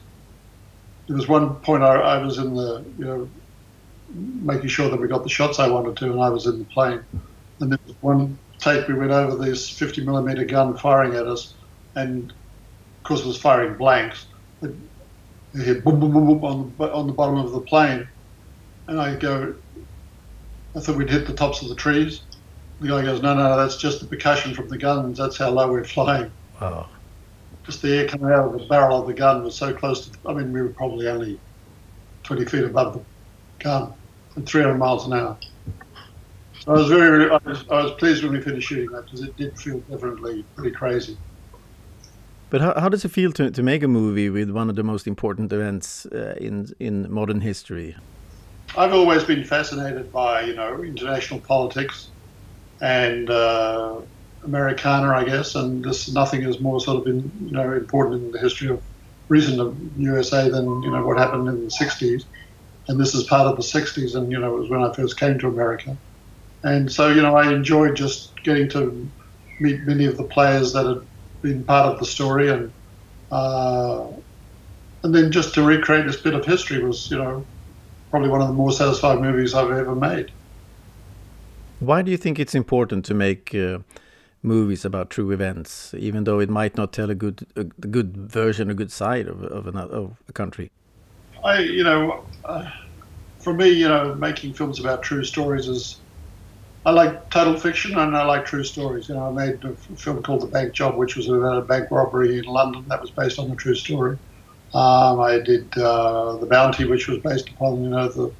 There 1.06 1.16
was 1.16 1.28
one 1.28 1.56
point 1.56 1.82
I, 1.82 1.94
I 1.94 2.18
was 2.18 2.38
in 2.38 2.54
the, 2.54 2.84
you 2.98 3.04
know, 3.04 3.30
making 4.14 4.68
sure 4.68 4.90
that 4.90 5.00
we 5.00 5.08
got 5.08 5.22
the 5.22 5.28
shots 5.28 5.58
I 5.58 5.68
wanted 5.68 5.96
to, 5.98 6.10
and 6.10 6.20
I 6.20 6.28
was 6.28 6.46
in 6.46 6.58
the 6.58 6.64
plane. 6.64 7.04
And 7.60 7.70
there 7.70 7.78
was 7.86 7.96
one 8.00 8.38
take, 8.58 8.88
we 8.88 8.94
went 8.94 9.12
over 9.12 9.36
this 9.36 9.70
50 9.70 10.04
millimeter 10.04 10.44
gun 10.44 10.76
firing 10.76 11.14
at 11.14 11.26
us, 11.26 11.54
and 11.96 12.30
of 12.30 13.02
course 13.04 13.20
it 13.20 13.26
was 13.26 13.40
firing 13.40 13.76
blanks. 13.76 14.26
It, 14.62 14.74
it 15.54 15.64
hit 15.64 15.84
boom, 15.84 16.00
boom, 16.00 16.12
boom, 16.12 16.26
boom 16.26 16.44
on 16.44 16.74
the, 16.78 16.92
on 16.92 17.06
the 17.06 17.12
bottom 17.12 17.36
of 17.36 17.52
the 17.52 17.60
plane, 17.60 18.08
and 18.88 19.00
I 19.00 19.16
go, 19.16 19.54
I 20.74 20.80
thought 20.80 20.96
we'd 20.96 21.10
hit 21.10 21.26
the 21.26 21.34
tops 21.34 21.62
of 21.62 21.68
the 21.68 21.74
trees. 21.74 22.22
The 22.80 22.88
guy 22.88 23.02
goes, 23.02 23.20
no, 23.22 23.34
no, 23.34 23.56
that's 23.56 23.76
just 23.76 24.00
the 24.00 24.06
percussion 24.06 24.54
from 24.54 24.68
the 24.68 24.78
guns. 24.78 25.18
That's 25.18 25.36
how 25.36 25.50
low 25.50 25.70
we're 25.70 25.84
flying. 25.84 26.30
Wow 26.60 26.88
just 27.64 27.82
the 27.82 27.98
air 27.98 28.08
coming 28.08 28.32
out 28.32 28.46
of 28.46 28.60
the 28.60 28.66
barrel 28.66 29.00
of 29.00 29.06
the 29.06 29.14
gun 29.14 29.44
was 29.44 29.54
so 29.54 29.72
close 29.72 30.08
to, 30.08 30.18
I 30.26 30.34
mean, 30.34 30.52
we 30.52 30.62
were 30.62 30.70
probably 30.70 31.08
only 31.08 31.38
20 32.24 32.44
feet 32.46 32.64
above 32.64 32.94
the 32.94 33.00
gun 33.62 33.92
at 34.36 34.46
300 34.46 34.76
miles 34.76 35.06
an 35.06 35.12
hour. 35.12 35.36
So 36.60 36.72
I 36.72 36.74
was 36.74 36.88
very, 36.88 37.30
I 37.30 37.38
was, 37.44 37.64
I 37.70 37.82
was 37.82 37.92
pleased 37.92 38.22
when 38.22 38.32
we 38.32 38.40
finished 38.40 38.68
shooting 38.68 38.90
that 38.90 39.04
because 39.04 39.22
it 39.22 39.36
did 39.36 39.58
feel 39.58 39.78
definitely 39.80 40.44
pretty 40.56 40.74
crazy. 40.74 41.16
But 42.50 42.60
how, 42.60 42.78
how 42.78 42.88
does 42.88 43.04
it 43.04 43.10
feel 43.10 43.32
to, 43.32 43.50
to 43.50 43.62
make 43.62 43.82
a 43.82 43.88
movie 43.88 44.28
with 44.28 44.50
one 44.50 44.68
of 44.68 44.76
the 44.76 44.82
most 44.82 45.06
important 45.06 45.52
events 45.52 46.06
uh, 46.06 46.34
in 46.40 46.66
in 46.80 47.10
modern 47.10 47.40
history? 47.40 47.96
I've 48.76 48.94
always 48.94 49.24
been 49.24 49.44
fascinated 49.44 50.12
by 50.12 50.42
you 50.42 50.54
know 50.54 50.82
international 50.82 51.40
politics 51.40 52.12
and 52.80 53.28
uh, 53.30 54.00
Americana, 54.44 55.08
I 55.10 55.24
guess, 55.24 55.54
and 55.54 55.84
this 55.84 56.12
nothing 56.12 56.42
is 56.42 56.60
more 56.60 56.80
sort 56.80 57.06
of 57.06 57.14
you 57.14 57.32
know 57.52 57.72
important 57.72 58.24
in 58.24 58.30
the 58.30 58.40
history 58.40 58.68
of 58.68 58.82
recent 59.28 59.58
USA 59.96 60.48
than 60.48 60.82
you 60.82 60.90
know 60.90 61.04
what 61.04 61.18
happened 61.18 61.48
in 61.48 61.64
the 61.64 61.70
'60s, 61.80 62.22
and 62.88 63.00
this 63.00 63.14
is 63.14 63.24
part 63.24 63.46
of 63.46 63.56
the 63.56 63.62
'60s, 63.62 64.14
and 64.14 64.30
you 64.30 64.38
know 64.38 64.56
it 64.56 64.60
was 64.60 64.70
when 64.70 64.82
I 64.82 64.92
first 64.94 65.18
came 65.18 65.38
to 65.40 65.48
America, 65.48 65.98
and 66.62 66.90
so 66.90 67.10
you 67.10 67.22
know 67.22 67.36
I 67.36 67.52
enjoyed 67.52 67.96
just 67.96 68.32
getting 68.44 68.68
to 68.70 69.10
meet 69.60 69.80
many 69.82 70.06
of 70.06 70.16
the 70.16 70.24
players 70.24 70.72
that 70.72 70.86
had 70.86 71.08
been 71.42 71.64
part 71.64 71.92
of 71.92 71.98
the 71.98 72.06
story, 72.06 72.50
and 72.50 72.72
uh, 73.30 74.08
and 75.02 75.14
then 75.14 75.32
just 75.32 75.54
to 75.54 75.62
recreate 75.62 76.06
this 76.06 76.20
bit 76.20 76.34
of 76.34 76.44
history 76.44 76.82
was 76.82 77.08
you 77.10 77.18
know 77.18 77.48
probably 78.10 78.28
one 78.28 78.42
of 78.42 78.48
the 78.48 78.54
more 78.54 78.72
satisfied 78.72 79.20
movies 79.20 79.54
I've 79.54 79.70
ever 79.70 79.94
made. 79.94 80.30
Why 81.78 82.02
do 82.02 82.10
you 82.10 82.16
think 82.16 82.38
it's 82.38 82.54
important 82.54 83.04
to 83.06 83.14
make? 83.14 83.54
Uh 83.54 83.80
movies 84.42 84.84
about 84.84 85.10
true 85.10 85.30
events, 85.30 85.94
even 85.94 86.24
though 86.24 86.40
it 86.40 86.48
might 86.48 86.76
not 86.76 86.92
tell 86.92 87.10
a 87.10 87.14
good 87.14 87.46
a, 87.56 87.64
good 87.64 88.16
version, 88.16 88.70
a 88.70 88.74
good 88.74 88.90
side 88.90 89.26
of 89.26 89.42
of, 89.44 89.66
an, 89.66 89.76
of 89.76 90.16
a 90.28 90.32
country. 90.32 90.70
I, 91.44 91.60
you 91.60 91.84
know, 91.84 92.24
uh, 92.44 92.70
for 93.38 93.54
me, 93.54 93.68
you 93.68 93.88
know, 93.88 94.14
making 94.14 94.54
films 94.54 94.80
about 94.80 95.02
true 95.02 95.24
stories 95.24 95.68
is. 95.68 95.96
I 96.86 96.92
like 96.92 97.28
total 97.28 97.60
fiction 97.60 97.98
and 97.98 98.16
I 98.16 98.24
like 98.24 98.46
true 98.46 98.64
stories. 98.64 99.10
You 99.10 99.14
know, 99.14 99.28
I 99.28 99.30
made 99.30 99.62
a 99.66 99.74
film 99.96 100.22
called 100.22 100.40
The 100.40 100.46
Bank 100.46 100.72
Job, 100.72 100.96
which 100.96 101.14
was 101.14 101.28
about 101.28 101.58
a 101.58 101.60
bank 101.60 101.90
robbery 101.90 102.38
in 102.38 102.46
London 102.46 102.86
that 102.88 103.02
was 103.02 103.10
based 103.10 103.38
on 103.38 103.50
a 103.50 103.54
true 103.54 103.74
story. 103.74 104.16
Um, 104.74 105.20
I 105.20 105.38
did 105.40 105.76
uh, 105.76 106.36
The 106.36 106.46
Bounty, 106.46 106.84
which 106.84 107.08
was 107.08 107.18
based 107.18 107.48
upon 107.48 107.82
you 107.82 107.90
know 107.90 108.08
the 108.08 108.32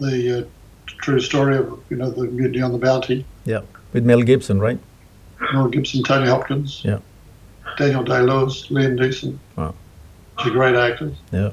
the 0.00 0.40
uh, 0.40 0.44
true 0.86 1.20
story 1.20 1.56
of 1.56 1.80
you 1.90 1.96
know 1.96 2.10
the 2.10 2.24
mutiny 2.24 2.62
on 2.62 2.72
the 2.72 2.78
Bounty. 2.78 3.24
Yeah, 3.44 3.60
with 3.92 4.04
Mel 4.04 4.22
Gibson, 4.22 4.60
right? 4.60 4.78
Mel 5.52 5.68
Gibson, 5.68 6.02
Tony 6.02 6.28
Hopkins, 6.28 6.82
yeah, 6.84 6.98
Daniel 7.78 8.02
Day 8.02 8.20
Lewis, 8.20 8.66
Liam 8.68 8.98
Neeson. 8.98 9.38
Wow, 9.56 9.74
they're 10.42 10.52
great 10.52 10.74
actors. 10.74 11.16
Yeah. 11.32 11.50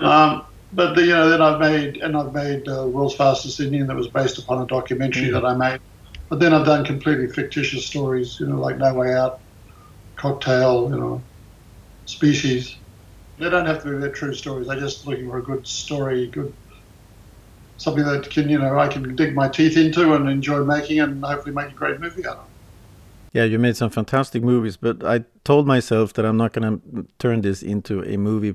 Um, 0.00 0.44
but 0.72 0.94
the, 0.94 1.02
you 1.02 1.12
know, 1.12 1.28
then 1.28 1.42
I've 1.42 1.60
made 1.60 1.98
and 1.98 2.16
I've 2.16 2.32
made 2.32 2.66
uh, 2.66 2.86
World's 2.86 3.14
Fastest 3.14 3.60
Indian 3.60 3.86
that 3.88 3.96
was 3.96 4.08
based 4.08 4.38
upon 4.38 4.62
a 4.62 4.66
documentary 4.66 5.24
mm-hmm. 5.24 5.34
that 5.34 5.44
I 5.44 5.54
made. 5.54 5.80
But 6.28 6.40
then 6.40 6.54
I've 6.54 6.64
done 6.64 6.84
completely 6.84 7.28
fictitious 7.28 7.84
stories, 7.84 8.40
you 8.40 8.46
know, 8.46 8.58
like 8.58 8.78
No 8.78 8.94
Way 8.94 9.12
Out, 9.12 9.40
Cocktail, 10.16 10.88
you 10.90 10.96
know, 10.96 11.22
Species. 12.06 12.76
They 13.42 13.50
don't 13.50 13.66
have 13.66 13.82
to 13.82 13.90
be 13.90 13.98
their 13.98 14.10
true 14.10 14.34
stories. 14.34 14.68
They're 14.68 14.78
just 14.78 15.06
looking 15.06 15.28
for 15.28 15.38
a 15.38 15.42
good 15.42 15.66
story, 15.66 16.28
good 16.28 16.52
something 17.76 18.04
that 18.04 18.30
can, 18.30 18.48
you 18.48 18.58
know, 18.58 18.78
I 18.78 18.86
can 18.86 19.16
dig 19.16 19.34
my 19.34 19.48
teeth 19.48 19.76
into 19.76 20.14
and 20.14 20.28
enjoy 20.28 20.62
making 20.62 21.00
and 21.00 21.24
hopefully 21.24 21.52
make 21.52 21.70
a 21.70 21.74
great 21.74 21.98
movie 21.98 22.24
out 22.24 22.36
of. 22.36 22.44
Yeah, 23.32 23.44
you 23.44 23.58
made 23.58 23.76
some 23.76 23.90
fantastic 23.90 24.44
movies, 24.44 24.76
but 24.76 25.02
I 25.02 25.24
told 25.42 25.66
myself 25.66 26.12
that 26.12 26.24
I'm 26.24 26.36
not 26.36 26.52
going 26.52 26.80
to 26.80 27.06
turn 27.18 27.40
this 27.40 27.62
into 27.62 28.04
a 28.04 28.16
movie 28.16 28.54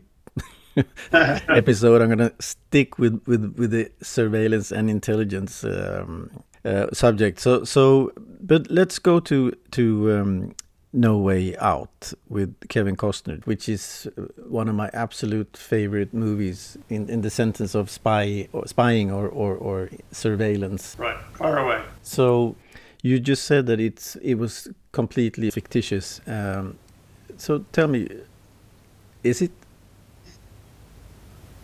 episode. 1.12 2.02
I'm 2.02 2.16
going 2.16 2.30
to 2.30 2.34
stick 2.40 2.98
with, 2.98 3.22
with, 3.28 3.56
with 3.58 3.72
the 3.72 3.92
surveillance 4.02 4.72
and 4.72 4.90
intelligence 4.90 5.66
um, 5.66 6.30
uh, 6.64 6.88
subject. 6.94 7.40
So, 7.40 7.64
so, 7.66 8.14
but 8.40 8.70
let's 8.70 9.00
go 9.00 9.20
to 9.20 9.52
to 9.72 10.12
um, 10.14 10.56
No 10.94 11.18
Way 11.18 11.56
Out 11.58 12.14
with 12.30 12.56
Kevin 12.70 12.96
Costner, 12.96 13.46
which 13.46 13.68
is 13.68 14.08
uh, 14.18 14.22
one 14.48 14.70
of 14.70 14.76
my 14.76 14.90
absolute 14.94 15.58
favorite 15.58 16.14
movies 16.14 16.78
in, 16.90 17.10
in 17.10 17.22
the 17.22 17.30
sentence 17.30 17.76
of 17.76 17.90
spy 17.90 18.48
or 18.54 18.66
spying 18.68 19.12
or, 19.12 19.28
or, 19.28 19.56
or 19.56 19.90
surveillance. 20.12 20.96
Right, 20.98 21.18
far 21.34 21.60
away. 21.60 21.84
So 22.04 22.56
you 23.04 23.20
just 23.20 23.46
said 23.46 23.66
that 23.68 23.80
it's 23.80 24.16
it 24.18 24.36
was 24.36 24.70
completely 24.92 25.52
fictitious. 25.52 26.22
Um, 26.26 26.78
so 27.38 27.66
tell 27.72 27.88
me, 27.88 28.08
is 29.24 29.42
it? 29.42 29.52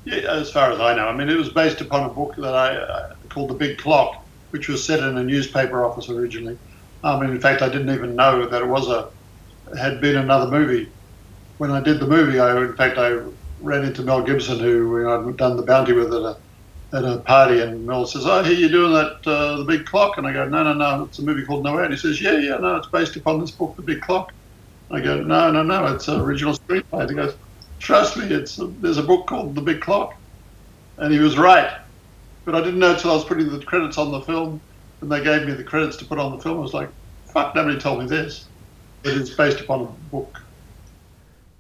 Yeah, 0.05 0.17
as 0.17 0.51
far 0.51 0.71
as 0.71 0.79
I 0.81 0.95
know, 0.95 1.07
I 1.07 1.15
mean, 1.15 1.29
it 1.29 1.37
was 1.37 1.49
based 1.49 1.79
upon 1.79 2.09
a 2.09 2.13
book 2.13 2.35
that 2.35 2.53
I 2.53 2.75
uh, 2.75 3.15
called 3.29 3.49
The 3.49 3.55
Big 3.55 3.77
Clock, 3.77 4.23
which 4.51 4.67
was 4.67 4.83
set 4.83 4.99
in 4.99 5.17
a 5.17 5.23
newspaper 5.23 5.85
office 5.85 6.09
originally. 6.09 6.57
I 7.05 7.19
mean, 7.19 7.31
in 7.31 7.39
fact, 7.39 7.61
I 7.61 7.69
didn't 7.69 7.89
even 7.89 8.15
know 8.15 8.45
that 8.45 8.61
it 8.61 8.67
was 8.67 8.89
a 8.89 9.09
had 9.77 10.01
been 10.01 10.17
another 10.17 10.51
movie. 10.51 10.89
When 11.57 11.71
I 11.71 11.81
did 11.81 11.99
the 11.99 12.07
movie, 12.07 12.39
I 12.39 12.57
in 12.57 12.75
fact 12.75 12.97
I 12.97 13.19
ran 13.61 13.85
into 13.85 14.03
Mel 14.03 14.21
Gibson, 14.21 14.59
who 14.59 15.07
I'd 15.09 15.37
done 15.37 15.55
the 15.55 15.63
bounty 15.63 15.93
with 15.93 16.13
at 16.13 16.21
a 16.21 16.37
at 16.93 17.03
a 17.03 17.17
party, 17.19 17.59
and 17.59 17.85
Mel 17.85 18.05
says, 18.05 18.25
"Oh, 18.25 18.43
here 18.43 18.53
you're 18.53 18.69
doing 18.69 18.93
that, 18.93 19.17
uh, 19.25 19.57
the 19.57 19.63
Big 19.63 19.85
Clock," 19.85 20.17
and 20.17 20.27
I 20.27 20.33
go, 20.33 20.47
"No, 20.47 20.63
no, 20.63 20.73
no, 20.73 21.05
it's 21.05 21.17
a 21.19 21.23
movie 21.23 21.43
called 21.43 21.63
No 21.63 21.75
Way." 21.75 21.85
And 21.85 21.93
he 21.93 21.97
says, 21.97 22.21
"Yeah, 22.21 22.37
yeah, 22.37 22.57
no, 22.57 22.75
it's 22.75 22.87
based 22.87 23.15
upon 23.15 23.39
this 23.39 23.51
book, 23.51 23.75
The 23.75 23.81
Big 23.81 24.01
Clock." 24.01 24.31
I 24.91 25.01
go, 25.01 25.21
"No, 25.21 25.51
no, 25.51 25.63
no, 25.63 25.85
it's 25.87 26.07
an 26.07 26.19
original 26.19 26.53
screenplay." 26.53 27.09
He 27.09 27.15
goes, 27.15 27.35
"Trust 27.79 28.17
me, 28.17 28.25
it's 28.25 28.59
a, 28.59 28.67
there's 28.67 28.99
a 28.99 29.03
book 29.03 29.27
called 29.27 29.55
The 29.55 29.61
Big 29.61 29.81
Clock," 29.81 30.13
and 30.97 31.11
he 31.11 31.19
was 31.19 31.37
right. 31.37 31.71
But 32.45 32.55
I 32.55 32.59
didn't 32.59 32.79
know 32.79 32.91
until 32.93 33.11
I 33.11 33.15
was 33.15 33.25
putting 33.25 33.49
the 33.49 33.65
credits 33.65 33.97
on 33.97 34.11
the 34.11 34.21
film, 34.21 34.61
and 35.01 35.11
they 35.11 35.23
gave 35.23 35.47
me 35.47 35.53
the 35.53 35.63
credits 35.63 35.97
to 35.97 36.05
put 36.05 36.19
on 36.19 36.35
the 36.35 36.43
film. 36.43 36.57
I 36.57 36.61
was 36.61 36.73
like, 36.73 36.91
"Fuck, 37.33 37.55
nobody 37.55 37.79
told 37.79 37.99
me 37.99 38.05
this." 38.05 38.49
But 39.03 39.17
it's 39.17 39.29
based 39.29 39.59
upon 39.59 39.81
a 39.81 39.85
book. 40.09 40.41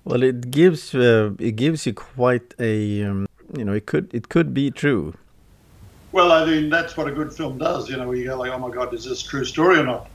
Well, 0.05 0.23
it 0.23 0.49
gives 0.49 0.95
uh, 0.95 1.31
it 1.39 1.55
gives 1.55 1.85
you 1.85 1.93
quite 1.93 2.53
a 2.59 3.03
um, 3.03 3.27
you 3.55 3.63
know, 3.63 3.73
it 3.73 3.85
could 3.85 4.13
it 4.13 4.29
could 4.29 4.53
be 4.53 4.71
true. 4.71 5.13
Well, 6.11 6.31
I 6.31 6.45
mean, 6.45 6.69
that's 6.69 6.95
what 6.97 7.07
a 7.07 7.11
good 7.11 7.33
film 7.33 7.57
does. 7.57 7.89
You 7.89 7.97
know, 7.97 8.11
you 8.11 8.25
go 8.25 8.37
like, 8.37 8.51
"Oh 8.51 8.59
my 8.59 8.69
God, 8.69 8.93
is 8.93 9.05
this 9.05 9.23
a 9.23 9.27
true 9.27 9.45
story 9.45 9.79
or 9.79 9.85
not?" 9.85 10.09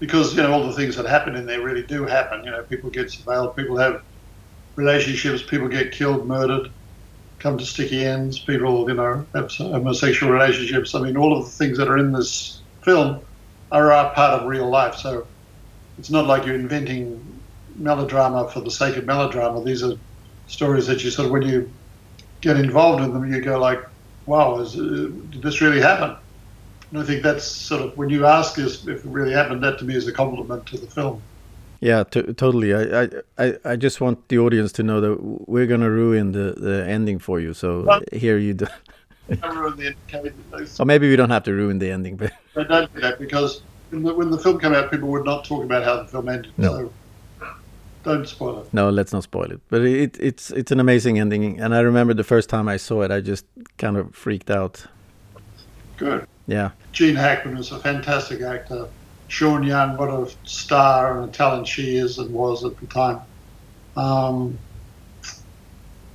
Because 0.00 0.34
you 0.34 0.42
know 0.42 0.52
all 0.52 0.66
the 0.66 0.72
things 0.72 0.96
that 0.96 1.06
happen 1.06 1.34
in 1.36 1.46
there 1.46 1.62
really 1.62 1.82
do 1.82 2.04
happen. 2.04 2.44
You 2.44 2.50
know, 2.50 2.62
people 2.62 2.90
get 2.90 3.06
surveilled, 3.08 3.56
people 3.56 3.76
have 3.76 4.02
relationships, 4.74 5.42
people 5.42 5.68
get 5.68 5.92
killed, 5.92 6.26
murdered, 6.26 6.70
come 7.38 7.56
to 7.58 7.64
sticky 7.64 8.04
ends, 8.04 8.38
people 8.38 8.88
you 8.88 8.94
know 8.94 9.24
have 9.34 9.50
homosexual 9.52 10.32
relationships. 10.32 10.94
I 10.94 11.00
mean, 11.00 11.16
all 11.16 11.36
of 11.36 11.44
the 11.44 11.50
things 11.50 11.78
that 11.78 11.88
are 11.88 11.98
in 11.98 12.12
this 12.12 12.60
film 12.82 13.20
are 13.72 13.90
a 13.92 14.10
part 14.10 14.40
of 14.40 14.48
real 14.48 14.68
life. 14.68 14.94
So 14.96 15.26
it's 15.98 16.10
not 16.10 16.26
like 16.26 16.44
you're 16.44 16.54
inventing 16.54 17.20
melodrama 17.76 18.48
for 18.48 18.60
the 18.60 18.70
sake 18.70 18.96
of 18.96 19.04
melodrama. 19.04 19.62
These 19.64 19.82
are 19.82 19.96
stories 20.46 20.86
that 20.86 21.02
you 21.04 21.10
sort 21.10 21.26
of 21.26 21.32
when 21.32 21.42
you 21.42 21.70
get 22.40 22.56
involved 22.56 23.02
in 23.02 23.12
them, 23.12 23.32
you 23.32 23.40
go 23.40 23.58
like, 23.58 23.80
wow, 24.26 24.58
is, 24.60 24.78
uh, 24.78 25.10
did 25.30 25.42
this 25.42 25.60
really 25.60 25.80
happen? 25.80 26.16
And 26.90 27.00
I 27.00 27.04
think 27.04 27.22
that's 27.22 27.44
sort 27.44 27.82
of 27.82 27.96
when 27.96 28.08
you 28.10 28.26
ask 28.26 28.58
us 28.58 28.86
if 28.86 29.04
it 29.04 29.06
really 29.06 29.32
happened, 29.32 29.62
that 29.64 29.78
to 29.78 29.84
me 29.84 29.96
is 29.96 30.06
a 30.06 30.12
compliment 30.12 30.66
to 30.66 30.78
the 30.78 30.86
film. 30.86 31.22
Yeah, 31.80 32.04
totally. 32.04 32.74
I, 32.74 33.08
I, 33.38 33.58
I 33.64 33.76
just 33.76 34.00
want 34.00 34.28
the 34.28 34.38
audience 34.38 34.72
to 34.72 34.82
know 34.82 35.00
that 35.00 35.22
we're 35.46 35.66
going 35.66 35.82
to 35.82 35.90
ruin 35.90 36.32
the, 36.32 36.54
the 36.56 36.86
ending 36.88 37.18
for 37.18 37.38
you. 37.38 37.52
So 37.52 37.82
well, 37.82 38.00
here 38.12 38.38
you 38.38 38.54
do. 38.54 38.66
ruin 39.28 39.76
the 39.76 39.94
ending. 40.12 40.32
Or 40.78 40.86
maybe 40.86 41.10
we 41.10 41.16
don't 41.16 41.30
have 41.30 41.42
to 41.44 41.52
ruin 41.52 41.78
the 41.78 41.90
ending, 41.90 42.16
but 42.16 42.32
don't 42.54 42.92
do 42.94 43.00
that 43.00 43.18
because 43.18 43.60
when 43.90 44.02
the, 44.02 44.14
when 44.14 44.30
the 44.30 44.38
film 44.38 44.58
came 44.58 44.74
out, 44.74 44.90
people 44.90 45.08
would 45.08 45.24
not 45.24 45.44
talk 45.44 45.64
about 45.64 45.84
how 45.84 46.02
the 46.02 46.08
film 46.08 46.28
ended. 46.28 46.52
No. 46.56 46.90
So 47.40 47.48
don't 48.04 48.28
spoil 48.28 48.60
it. 48.60 48.72
No, 48.72 48.88
let's 48.88 49.12
not 49.12 49.24
spoil 49.24 49.50
it. 49.50 49.60
But 49.68 49.82
it, 49.82 50.16
it's 50.20 50.50
it's 50.52 50.70
an 50.70 50.78
amazing 50.80 51.18
ending, 51.18 51.60
and 51.60 51.74
I 51.74 51.80
remember 51.80 52.14
the 52.14 52.24
first 52.24 52.48
time 52.48 52.68
I 52.68 52.76
saw 52.76 53.02
it, 53.02 53.10
I 53.10 53.20
just 53.20 53.44
kind 53.78 53.96
of 53.96 54.14
freaked 54.14 54.50
out. 54.50 54.86
Good. 55.96 56.26
Yeah. 56.46 56.70
Gene 56.92 57.16
Hackman 57.16 57.56
is 57.56 57.72
a 57.72 57.78
fantastic 57.78 58.42
actor. 58.42 58.88
Sean 59.28 59.64
Young, 59.64 59.96
what 59.96 60.08
a 60.08 60.32
star 60.44 61.18
and 61.18 61.28
a 61.28 61.32
talent 61.32 61.66
she 61.66 61.96
is 61.96 62.18
and 62.18 62.32
was 62.32 62.64
at 62.64 62.78
the 62.78 62.86
time. 62.86 63.20
Um, 63.96 64.56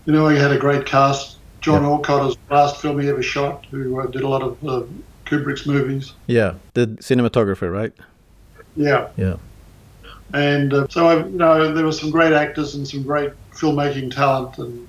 you 0.05 0.13
know, 0.13 0.29
he 0.29 0.37
had 0.37 0.51
a 0.51 0.57
great 0.57 0.85
cast. 0.85 1.37
John 1.59 1.83
yep. 1.83 1.91
Alcott's 1.91 2.37
last 2.49 2.77
film 2.77 2.99
he 2.99 3.09
ever 3.09 3.21
shot, 3.21 3.65
who 3.65 3.99
uh, 3.99 4.07
did 4.07 4.21
a 4.21 4.27
lot 4.27 4.41
of 4.41 4.67
uh, 4.67 4.83
Kubrick's 5.31 5.65
movies. 5.65 6.13
Yeah, 6.27 6.55
the 6.73 6.87
cinematographer, 6.87 7.71
right? 7.71 7.93
Yeah. 8.75 9.07
Yeah. 9.15 9.37
And 10.33 10.73
uh, 10.73 10.87
so, 10.89 11.07
I, 11.07 11.25
you 11.25 11.37
know, 11.37 11.73
there 11.73 11.85
were 11.85 11.91
some 11.91 12.09
great 12.09 12.33
actors 12.33 12.75
and 12.75 12.87
some 12.87 13.03
great 13.03 13.31
filmmaking 13.53 14.13
talent, 14.13 14.57
and 14.57 14.87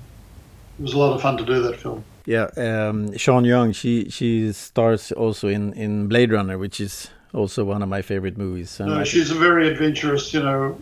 it 0.79 0.81
was 0.81 0.93
a 0.93 0.97
lot 0.97 1.13
of 1.13 1.21
fun 1.21 1.37
to 1.37 1.45
do 1.45 1.61
that 1.61 1.79
film. 1.79 2.03
Yeah, 2.25 2.49
um, 2.55 3.17
Sean 3.17 3.43
Young, 3.43 3.73
she 3.73 4.09
she 4.09 4.53
stars 4.53 5.11
also 5.11 5.49
in 5.49 5.73
in 5.73 6.07
Blade 6.07 6.31
Runner, 6.31 6.57
which 6.57 6.79
is 6.79 7.09
also 7.33 7.65
one 7.65 7.81
of 7.81 7.89
my 7.89 8.01
favorite 8.01 8.37
movies. 8.37 8.79
No, 8.79 9.03
she's 9.03 9.29
a 9.29 9.35
very 9.35 9.67
adventurous, 9.67 10.33
you 10.33 10.41
know, 10.41 10.79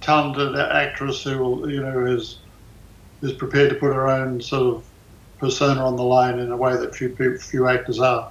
talented 0.00 0.56
actress 0.56 1.24
who 1.24 1.38
will, 1.38 1.70
you 1.70 1.82
know 1.82 2.06
is 2.06 2.38
is 3.22 3.32
prepared 3.32 3.70
to 3.70 3.74
put 3.74 3.92
her 3.92 4.06
own 4.06 4.40
sort 4.40 4.76
of 4.76 4.84
persona 5.38 5.84
on 5.84 5.96
the 5.96 6.04
line 6.04 6.38
in 6.38 6.52
a 6.52 6.56
way 6.56 6.76
that 6.76 6.94
few 6.94 7.38
few 7.38 7.66
actors 7.66 7.98
are. 7.98 8.30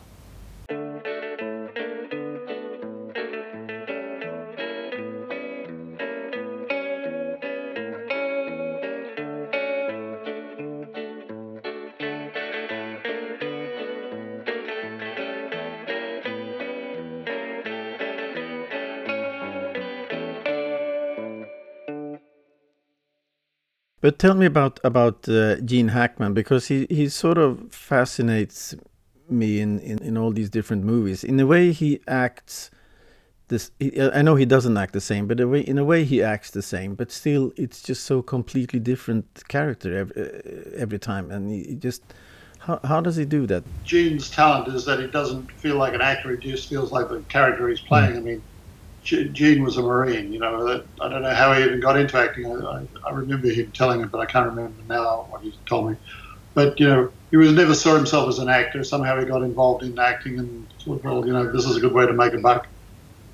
But 24.06 24.20
tell 24.20 24.36
me 24.36 24.46
about 24.46 24.80
about 24.84 25.28
uh, 25.28 25.56
Gene 25.62 25.88
Hackman 25.88 26.36
because 26.36 26.68
he 26.68 26.86
he 26.91 27.10
sort 27.10 27.39
of 27.39 27.74
fascinates 27.74 28.76
me 29.28 29.60
in, 29.60 29.80
in, 29.80 29.98
in 30.04 30.15
all 30.15 30.30
these 30.30 30.48
different 30.48 30.84
movies. 30.84 31.24
In 31.24 31.39
a 31.39 31.48
way, 31.48 31.72
he 31.72 32.00
acts 32.08 32.70
this. 33.48 33.72
He, 33.80 34.00
I 34.00 34.22
know 34.22 34.36
he 34.36 34.46
doesn't 34.46 34.78
act 34.78 34.94
the 34.94 35.02
same, 35.02 35.26
but 35.26 35.44
way, 35.50 35.62
in 35.62 35.80
a 35.80 35.84
way, 35.84 36.04
he 36.04 36.22
acts 36.22 36.52
the 36.52 36.62
same. 36.62 36.94
But 36.94 37.12
still, 37.12 37.52
it's 37.56 37.82
just 37.82 38.04
so 38.04 38.22
completely 38.22 38.80
different 38.80 39.26
character 39.48 39.98
every, 39.98 40.22
uh, 40.22 40.84
every 40.84 41.00
time, 41.00 41.32
and 41.32 41.50
he, 41.50 41.63
he 41.70 41.76
just. 41.76 42.04
How, 42.60 42.80
how 42.84 43.02
does 43.02 43.15
he 43.15 43.26
do 43.26 43.48
that? 43.48 43.63
Gene's 43.84 44.30
talent 44.30 44.68
is 44.68 44.86
that 44.86 45.00
he 45.00 45.08
doesn't 45.08 45.52
feel 45.54 45.78
like 45.78 45.96
an 45.96 46.02
actor; 46.02 46.36
he 46.36 46.52
just 46.52 46.70
feels 46.70 46.91
like 46.91 47.10
the 47.10 47.22
character 47.22 47.70
he's 47.70 47.82
playing. 47.82 48.13
Mm. 48.13 48.18
I 48.18 48.22
mean, 48.22 48.44
Gene 49.06 49.63
was 49.63 49.78
a 49.78 49.84
Marine. 49.84 50.34
You 50.34 50.39
know, 50.39 50.84
I 51.00 51.10
don't 51.10 51.22
know 51.22 51.34
how 51.34 51.54
he 51.54 51.63
even 51.63 51.80
got 51.80 51.98
into 51.98 52.18
acting. 52.18 52.46
I, 52.46 52.88
I, 53.08 53.12
remember 53.12 53.50
him 53.50 53.72
telling 53.72 54.02
it, 54.02 54.12
but 54.12 54.20
I 54.20 54.26
can't 54.26 54.48
remember 54.48 54.82
now 54.88 55.28
what 55.30 55.44
he 55.44 55.54
told 55.68 55.91
me. 55.91 55.98
But 56.56 56.80
you 56.80 56.88
know, 56.88 57.12
he 57.30 57.38
was 57.38 57.54
never 57.54 57.76
saw 57.76 57.96
himself 57.96 58.28
as 58.30 58.39
an 58.39 58.50
actor. 58.50 58.84
Somehow 58.84 59.20
he 59.20 59.26
got 59.26 59.44
involved 59.44 59.84
in 59.84 59.98
acting 60.00 60.39
and 60.39 60.68
thought, 60.84 61.04
well, 61.04 61.26
you 61.26 61.34
know, 61.34 61.52
this 61.52 61.65
is 61.65 61.78
a 61.78 61.80
good 61.80 61.94
way 61.94 62.08
to 62.08 62.13
make 62.13 62.34
a 62.34 62.39
buck. 62.39 62.68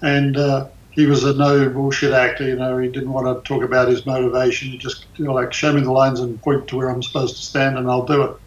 And 0.02 0.36
uh, 0.36 0.70
he 0.90 1.06
was 1.06 1.24
a 1.24 1.34
no 1.34 1.70
bullshit 1.70 2.12
actor. 2.12 2.46
You 2.46 2.58
know, 2.58 2.78
he 2.78 2.90
didn't 2.90 3.14
want 3.14 3.28
to 3.28 3.48
talk 3.48 3.64
about 3.64 3.88
his 3.88 4.06
motivation. 4.06 4.70
He 4.70 4.78
just 4.78 5.06
you 5.16 5.26
know, 5.26 5.34
like 5.34 5.54
show 5.54 5.72
me 5.72 5.82
the 5.82 5.92
lines 5.92 6.20
and 6.20 6.42
point 6.42 6.68
to 6.68 6.76
where 6.76 6.90
I'm 6.90 7.02
supposed 7.02 7.38
to 7.38 7.44
stand, 7.44 7.78
and 7.78 7.90
I'll 7.90 8.06
do 8.06 8.24
it 8.24 8.38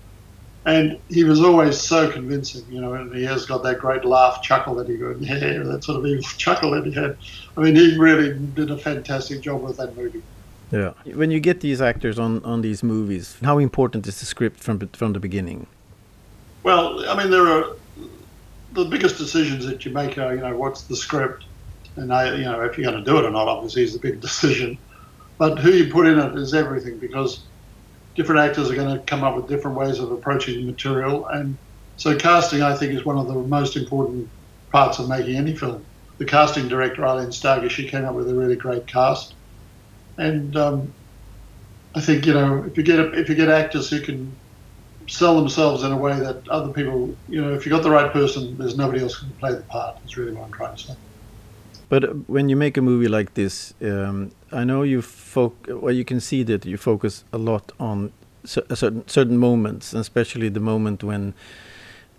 and 0.67 0.99
he 1.09 1.25
was 1.25 1.41
always 1.43 1.79
so 1.79 2.11
convincing, 2.11 2.65
you 2.71 2.81
know, 2.81 2.95
and 2.95 3.15
he 3.15 3.25
has 3.25 3.45
got 3.45 3.63
that 3.65 3.79
great 3.79 4.05
laugh 4.05 4.43
chuckle 4.43 4.75
that 4.77 4.89
he 4.89 4.97
got, 4.97 5.21
yeah, 5.21 5.59
that 5.63 5.85
sort 5.85 5.99
of 5.99 6.07
evil 6.07 6.23
chuckle 6.23 6.71
that 6.71 6.87
he 6.87 6.93
had. 6.93 7.17
I 7.57 7.61
mean, 7.61 7.77
he 7.77 7.99
really 7.99 8.39
did 8.39 8.71
a 8.71 8.79
fantastic 8.79 9.43
job 9.43 9.63
with 9.63 9.77
that 9.77 9.97
movie. 9.97 10.23
Yeah. 10.71 10.93
When 11.15 11.31
you 11.31 11.39
get 11.39 11.61
these 11.61 11.83
actors 11.83 12.19
on, 12.19 12.43
on 12.45 12.63
these 12.63 12.83
movies, 12.83 13.37
how 13.43 13.59
important 13.59 14.07
is 14.07 14.19
the 14.21 14.27
script 14.27 14.61
from 14.61 14.79
from 14.89 15.13
the 15.13 15.21
beginning? 15.21 15.67
Well, 16.63 17.09
I 17.09 17.17
mean, 17.17 17.31
there 17.31 17.47
are 17.47 17.77
the 18.73 18.87
biggest 18.87 19.19
decisions 19.19 19.67
that 19.67 19.85
you 19.85 19.93
make 19.93 20.19
are, 20.19 20.35
you 20.35 20.41
know, 20.41 20.57
what's 20.57 20.83
the 20.83 20.97
script, 20.97 21.45
and 21.97 22.13
I, 22.13 22.35
you 22.35 22.45
know, 22.45 22.63
if 22.63 22.79
you're 22.79 22.91
going 22.91 23.05
to 23.05 23.09
do 23.09 23.19
it 23.19 23.25
or 23.25 23.31
not, 23.31 23.47
obviously, 23.47 23.83
is 23.83 23.93
the 23.93 23.99
big 23.99 24.21
decision. 24.29 24.79
But 25.37 25.59
who 25.59 25.71
you 25.71 25.93
put 25.93 26.07
in 26.07 26.19
it 26.19 26.35
is 26.37 26.55
everything 26.55 26.99
because 26.99 27.41
different 28.15 28.41
actors 28.41 28.71
are 28.71 28.75
going 28.77 28.97
to 28.97 29.05
come 29.05 29.25
up 29.25 29.37
with 29.37 29.49
different 29.49 29.77
ways 29.77 29.99
of 29.99 30.11
approaching 30.13 30.55
the 30.55 30.67
material. 30.67 31.27
And 31.27 31.59
so 31.97 32.17
casting, 32.17 32.63
I 32.63 32.77
think, 32.77 32.93
is 32.93 33.05
one 33.05 33.19
of 33.19 33.29
the 33.29 33.35
most 33.35 33.77
important 33.77 34.31
parts 34.73 34.99
of 34.99 35.09
making 35.09 35.37
any 35.37 35.57
film. 35.57 35.87
The 36.19 36.25
casting 36.25 36.69
director, 36.69 37.05
Eileen 37.05 37.33
Starkey, 37.33 37.69
she 37.69 37.89
came 37.89 38.05
up 38.05 38.15
with 38.15 38.29
a 38.29 38.35
really 38.35 38.57
great 38.57 38.87
cast. 38.87 39.35
And 40.17 40.57
um, 40.57 40.95
I 41.95 42.01
think, 42.01 42.27
you 42.27 42.35
know, 42.35 42.65
if 42.65 42.77
you 42.77 42.85
get 42.85 43.01
if 43.01 43.29
you 43.29 43.35
get 43.35 43.49
actors 43.49 43.91
who 43.91 44.01
can 44.01 44.39
sell 45.09 45.37
themselves 45.37 45.83
in 45.83 45.93
a 45.93 45.97
way 45.97 46.19
that 46.19 46.43
other 46.51 46.73
people, 46.73 47.19
you 47.27 47.41
know, 47.41 47.53
if 47.55 47.67
you 47.67 47.73
got 47.73 47.83
the 47.83 47.91
right 47.91 48.13
person, 48.13 48.57
there's 48.59 48.77
nobody 48.77 49.03
else 49.03 49.15
who 49.15 49.27
can 49.27 49.37
play 49.37 49.53
the 49.53 49.65
part. 49.65 49.97
Is 50.05 50.17
really 50.17 50.33
what 50.33 50.45
I'm 50.45 50.53
trying 50.53 50.77
to 50.77 50.83
say. 50.83 50.95
But 51.95 52.29
when 52.29 52.49
you 52.49 52.57
make 52.57 52.77
a 52.77 52.83
movie 52.83 53.07
like 53.07 53.35
this, 53.35 53.73
um, 53.81 54.33
I 54.51 54.65
know 54.65 54.83
you 54.83 55.01
foc. 55.01 55.53
Well, 55.69 55.95
you 55.95 56.05
can 56.05 56.19
see 56.19 56.43
that 56.43 56.67
you 56.67 56.77
focus 56.77 57.23
a 57.33 57.39
lot 57.39 57.71
on 57.79 58.11
certain 58.45 59.07
certain 59.07 59.39
moments, 59.39 59.95
especially 59.95 60.49
the 60.49 60.59
moment 60.59 61.05
when. 61.05 61.35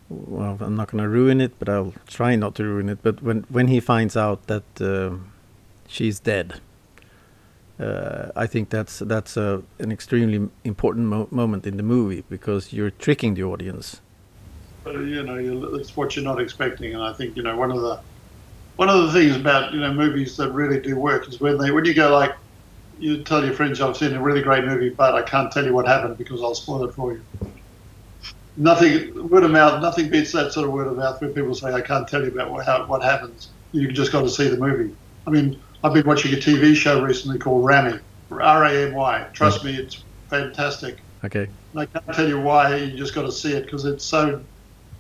Well, 0.08 0.58
I'm 0.62 0.78
not 0.78 0.92
going 0.92 1.04
to 1.04 1.10
ruin 1.10 1.42
it, 1.42 1.60
but 1.60 1.68
I'll 1.68 1.94
try 2.08 2.38
not 2.38 2.56
to 2.56 2.64
ruin 2.64 2.88
it. 2.88 3.00
But 3.04 3.22
when 3.22 3.46
when 3.50 3.68
he 3.68 3.82
finds 3.82 4.16
out 4.16 4.48
that 4.48 4.64
uh, 4.80 5.18
she's 5.90 6.22
dead, 6.22 6.62
uh, 7.78 8.32
I 8.34 8.48
think 8.48 8.70
that's 8.70 9.00
that's 9.00 9.36
a, 9.36 9.62
an 9.80 9.92
extremely 9.92 10.50
important 10.64 11.08
mo 11.08 11.28
moment 11.32 11.68
in 11.68 11.76
the 11.76 11.84
movie 11.84 12.24
because 12.30 12.72
you're 12.72 12.92
tricking 12.92 13.36
the 13.36 13.44
audience. 13.44 14.00
Uh, 14.86 15.00
you 15.00 15.22
know, 15.22 15.76
it's 15.76 15.98
what 15.98 16.16
you're 16.16 16.24
not 16.24 16.40
expecting, 16.40 16.94
and 16.94 17.04
I 17.04 17.12
think 17.12 17.36
you 17.36 17.44
know 17.44 17.58
one 17.58 17.72
of 17.72 17.82
the 17.82 18.00
one 18.76 18.90
of 18.90 19.04
the 19.04 19.14
things 19.14 19.36
about 19.36 19.74
you 19.74 19.80
know 19.80 19.94
movies 19.94 20.36
that 20.38 20.52
really 20.52 20.80
do 20.80 20.98
work 20.98 21.28
is 21.28 21.40
when 21.40 21.58
they 21.58 21.72
when 21.72 21.86
you 21.86 21.94
go 21.94 22.14
like 22.14 22.32
you 22.98 23.24
tell 23.24 23.44
your 23.44 23.54
friends 23.54 23.82
I've 23.82 23.98
seen 23.98 24.14
a 24.14 24.22
really 24.22 24.42
great 24.42 24.64
movie, 24.66 24.90
but 24.98 25.16
I 25.16 25.22
can't 25.22 25.52
tell 25.52 25.66
you 25.66 25.74
what 25.74 25.88
happened 25.88 26.18
because 26.18 26.42
I'll 26.42 26.56
spoil 26.56 26.86
it 26.86 26.94
for 26.96 27.14
you. 27.14 27.26
Nothing 28.58 29.12
word 29.30 29.44
of 29.44 29.52
mouth, 29.52 29.82
nothing 29.82 30.10
beats 30.10 30.32
that 30.32 30.54
sort 30.54 30.66
of 30.66 30.74
word 30.74 30.88
of 30.88 30.96
mouth 30.98 31.20
where 31.22 31.32
people 31.32 31.54
say 31.54 31.74
I 31.74 31.82
can't 31.82 32.08
tell 32.08 32.24
you 32.24 32.32
about 32.32 32.52
what, 32.52 32.66
how, 32.66 32.86
what 32.86 33.04
happens. 33.04 33.52
You 33.74 33.92
just 33.92 34.14
got 34.14 34.22
to 34.22 34.30
see 34.30 34.48
the 34.48 34.58
movie. 34.58 34.96
I 35.28 35.30
mean, 35.32 35.62
I've 35.84 35.94
been 35.94 36.08
watching 36.08 36.34
a 36.34 36.38
TV 36.38 36.74
show 36.74 37.04
recently 37.04 37.38
called 37.38 37.66
Ramy, 37.66 38.00
R 38.32 38.64
A 38.64 38.88
M 38.88 38.94
Y. 38.94 39.28
Trust 39.34 39.66
me, 39.66 39.76
it's 39.76 40.06
fantastic. 40.30 41.04
Okay. 41.26 41.50
And 41.74 41.82
I 41.82 41.86
can't 41.86 42.16
tell 42.16 42.30
you 42.30 42.40
why. 42.40 42.78
You 42.78 42.98
just 42.98 43.14
got 43.14 43.24
to 43.24 43.32
see 43.32 43.52
it 43.52 43.66
because 43.66 43.84
it's 43.84 44.06
so 44.06 44.46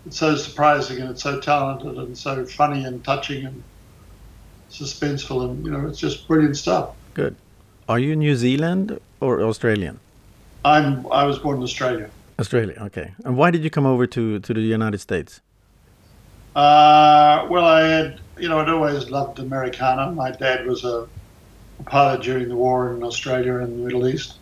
it's 0.05 0.17
so 0.17 0.35
surprising 0.35 0.99
and 1.01 1.09
it's 1.09 1.23
so 1.23 1.39
talented 1.39 1.97
and 1.97 2.17
so 2.17 2.45
funny 2.45 2.83
and 2.85 3.03
touching 3.03 3.45
and 3.45 3.63
suspenseful 4.69 5.45
and 5.45 5.65
you 5.65 5.71
know 5.71 5.87
it's 5.87 5.99
just 5.99 6.27
brilliant 6.27 6.57
stuff. 6.57 6.89
Good. 7.13 7.35
Are 7.87 7.99
you 7.99 8.15
New 8.15 8.35
Zealand 8.35 8.99
or 9.19 9.41
Australian? 9.41 9.99
I'm 10.63 11.05
I 11.11 11.23
was 11.25 11.39
born 11.39 11.57
in 11.57 11.63
Australia. 11.63 12.09
Australia, 12.39 12.75
okay. 12.81 13.13
And 13.23 13.37
why 13.37 13.51
did 13.51 13.63
you 13.63 13.69
come 13.69 13.85
over 13.85 14.07
to 14.07 14.39
to 14.39 14.53
the 14.53 14.61
United 14.61 14.99
States? 14.99 15.41
Uh, 16.55 17.47
well, 17.49 17.65
I 17.65 17.81
had 17.81 18.19
you 18.39 18.49
know 18.49 18.59
I'd 18.59 18.69
always 18.69 19.09
loved 19.09 19.39
Americana. 19.39 20.11
My 20.11 20.31
dad 20.31 20.65
was 20.65 20.83
a, 20.83 21.07
a 21.79 21.83
pilot 21.83 22.21
during 22.21 22.47
the 22.49 22.55
war 22.55 22.93
in 22.93 23.03
Australia 23.03 23.57
and 23.57 23.79
the 23.79 23.83
Middle 23.85 24.07
East, 24.07 24.37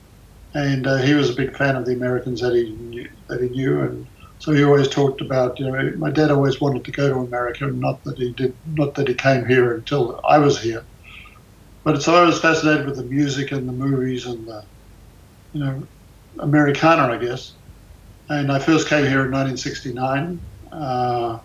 and 0.54 0.88
uh, 0.88 0.98
he 0.98 1.14
was 1.14 1.30
a 1.30 1.34
big 1.34 1.56
fan 1.58 1.76
of 1.76 1.86
the 1.86 1.94
Americans 1.94 2.42
that 2.42 2.54
he 2.54 2.70
knew, 2.70 3.10
that 3.28 3.42
he 3.42 3.50
knew, 3.50 3.82
and 3.82 4.08
so 4.44 4.52
he 4.52 4.62
always 4.62 4.90
talked 4.90 5.22
about 5.22 5.58
you 5.58 5.66
know 5.66 5.94
my 5.96 6.12
dad 6.12 6.30
always 6.30 6.60
wanted 6.60 6.84
to 6.84 6.92
go 6.92 7.08
to 7.08 7.16
America, 7.16 7.66
and 7.66 7.80
not 7.80 8.04
that 8.04 8.18
he 8.18 8.34
did, 8.34 8.54
not 8.66 8.94
that 8.96 9.08
he 9.08 9.14
came 9.14 9.46
here 9.46 9.74
until 9.74 10.20
I 10.28 10.38
was 10.38 10.62
here, 10.62 10.84
but 11.86 12.04
so 12.04 12.14
I 12.14 12.26
was 12.26 12.42
fascinated 12.42 12.86
with 12.86 12.98
the 12.98 13.06
music 13.06 13.54
and 13.54 13.70
the 13.70 13.72
movies 13.72 14.26
and 14.26 14.46
the 14.46 14.66
you 15.54 15.64
know 15.64 15.88
Americana, 16.40 17.14
I 17.14 17.18
guess, 17.20 17.54
and 18.28 18.52
I 18.52 18.60
first 18.60 18.90
came 18.90 19.06
here 19.06 19.24
in 19.24 19.32
1969. 19.32 20.42
Uh, 20.74 21.40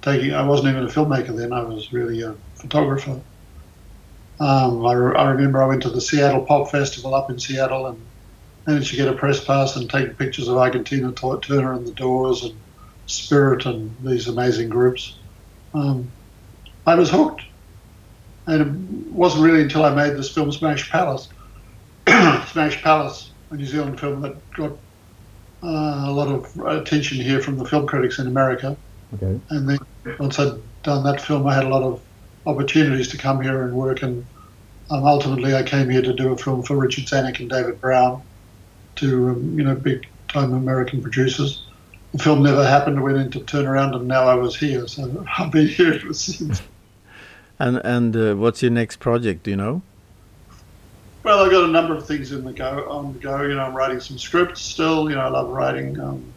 taking, 0.00 0.32
I 0.32 0.46
wasn't 0.46 0.70
even 0.70 0.84
a 0.84 0.88
filmmaker 0.88 1.36
then; 1.36 1.52
I 1.52 1.62
was 1.62 1.92
really 1.92 2.22
a 2.22 2.34
photographer. 2.54 3.20
Um, 4.40 4.86
I, 4.86 4.92
I, 4.92 5.30
remember 5.32 5.62
I 5.62 5.66
went 5.66 5.82
to 5.82 5.90
the 5.90 6.00
Seattle 6.00 6.46
Pop 6.46 6.70
Festival 6.70 7.14
up 7.14 7.28
in 7.28 7.38
Seattle 7.38 7.88
and 7.88 8.09
managed 8.66 8.90
to 8.90 8.96
get 8.96 9.08
a 9.08 9.12
press 9.12 9.42
pass 9.42 9.76
and 9.76 9.88
take 9.88 10.18
pictures 10.18 10.48
of 10.48 10.56
Ike 10.56 10.74
and 10.74 10.86
Tina 10.86 11.12
Turner 11.12 11.72
and 11.72 11.86
the 11.86 11.92
Doors 11.92 12.44
and 12.44 12.54
Spirit 13.06 13.66
and 13.66 13.94
these 14.02 14.28
amazing 14.28 14.68
groups. 14.68 15.16
Um, 15.74 16.10
I 16.86 16.94
was 16.94 17.10
hooked. 17.10 17.42
And 18.46 18.62
it 18.62 19.12
wasn't 19.12 19.44
really 19.44 19.62
until 19.62 19.84
I 19.84 19.94
made 19.94 20.16
this 20.16 20.32
film, 20.32 20.50
Smash 20.50 20.90
Palace, 20.90 21.28
Smash 22.08 22.82
Palace, 22.82 23.30
a 23.50 23.56
New 23.56 23.66
Zealand 23.66 24.00
film 24.00 24.22
that 24.22 24.50
got 24.54 24.72
uh, 25.62 26.04
a 26.08 26.12
lot 26.12 26.28
of 26.28 26.58
attention 26.66 27.18
here 27.18 27.40
from 27.40 27.58
the 27.58 27.64
film 27.64 27.86
critics 27.86 28.18
in 28.18 28.26
America. 28.26 28.76
Okay. 29.14 29.38
And 29.50 29.68
then 29.68 29.78
once 30.18 30.38
I'd 30.38 30.60
done 30.82 31.04
that 31.04 31.20
film, 31.20 31.46
I 31.46 31.54
had 31.54 31.64
a 31.64 31.68
lot 31.68 31.82
of 31.82 32.00
opportunities 32.46 33.08
to 33.08 33.18
come 33.18 33.40
here 33.40 33.62
and 33.64 33.74
work. 33.74 34.02
And 34.02 34.24
um, 34.90 35.04
ultimately, 35.04 35.54
I 35.54 35.62
came 35.62 35.90
here 35.90 36.02
to 36.02 36.12
do 36.12 36.32
a 36.32 36.36
film 36.36 36.62
for 36.62 36.76
Richard 36.76 37.04
Zanuck 37.04 37.38
and 37.40 37.50
David 37.50 37.80
Brown, 37.80 38.22
two 38.96 39.30
um, 39.30 39.58
you 39.58 39.64
know 39.64 39.74
big 39.74 40.06
time 40.28 40.52
American 40.52 41.02
producers. 41.02 41.64
The 42.12 42.18
film 42.18 42.42
never 42.42 42.66
happened. 42.66 42.98
I 42.98 43.02
went 43.02 43.18
into 43.18 43.40
turnaround, 43.40 43.94
and 43.94 44.08
now 44.08 44.24
I 44.24 44.34
was 44.34 44.56
here. 44.56 44.86
So 44.88 45.24
I've 45.38 45.52
been 45.52 45.68
here 45.68 45.94
ever 45.94 46.14
since. 46.14 46.62
and 47.58 47.80
and 47.84 48.16
uh, 48.16 48.34
what's 48.34 48.62
your 48.62 48.72
next 48.72 48.96
project? 48.96 49.44
Do 49.44 49.50
you 49.50 49.56
know? 49.56 49.82
Well, 51.22 51.44
I've 51.44 51.50
got 51.50 51.64
a 51.64 51.72
number 51.72 51.94
of 51.94 52.06
things 52.06 52.32
in 52.32 52.44
the 52.44 52.52
go 52.52 52.88
on 52.88 53.12
the 53.12 53.18
go. 53.18 53.42
You 53.42 53.54
know, 53.54 53.62
I'm 53.62 53.74
writing 53.74 54.00
some 54.00 54.18
scripts 54.18 54.62
still. 54.62 55.10
You 55.10 55.16
know, 55.16 55.22
I 55.22 55.28
love 55.28 55.50
writing. 55.50 56.00
Um, 56.00 56.32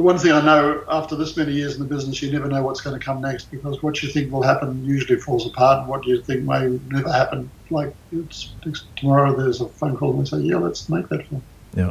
the 0.00 0.04
one 0.04 0.16
thing 0.16 0.32
I 0.32 0.40
know 0.40 0.82
after 0.88 1.14
this 1.14 1.36
many 1.36 1.52
years 1.52 1.74
in 1.74 1.80
the 1.80 1.86
business, 1.86 2.22
you 2.22 2.32
never 2.32 2.48
know 2.48 2.62
what's 2.62 2.80
going 2.80 2.98
to 2.98 3.04
come 3.04 3.20
next 3.20 3.50
because 3.50 3.82
what 3.82 4.02
you 4.02 4.08
think 4.08 4.32
will 4.32 4.42
happen 4.42 4.82
usually 4.82 5.20
falls 5.20 5.46
apart, 5.46 5.80
and 5.80 5.88
what 5.88 6.06
you 6.06 6.22
think 6.22 6.44
may 6.44 6.80
never 6.88 7.12
happen, 7.12 7.50
like 7.68 7.94
it's, 8.10 8.54
tomorrow 8.96 9.36
there's 9.36 9.60
a 9.60 9.68
phone 9.68 9.98
call 9.98 10.12
and 10.12 10.26
they 10.26 10.30
say, 10.30 10.38
"Yeah, 10.38 10.56
let's 10.56 10.88
make 10.88 11.06
that 11.10 11.26
film." 11.26 11.42
Yeah. 11.74 11.90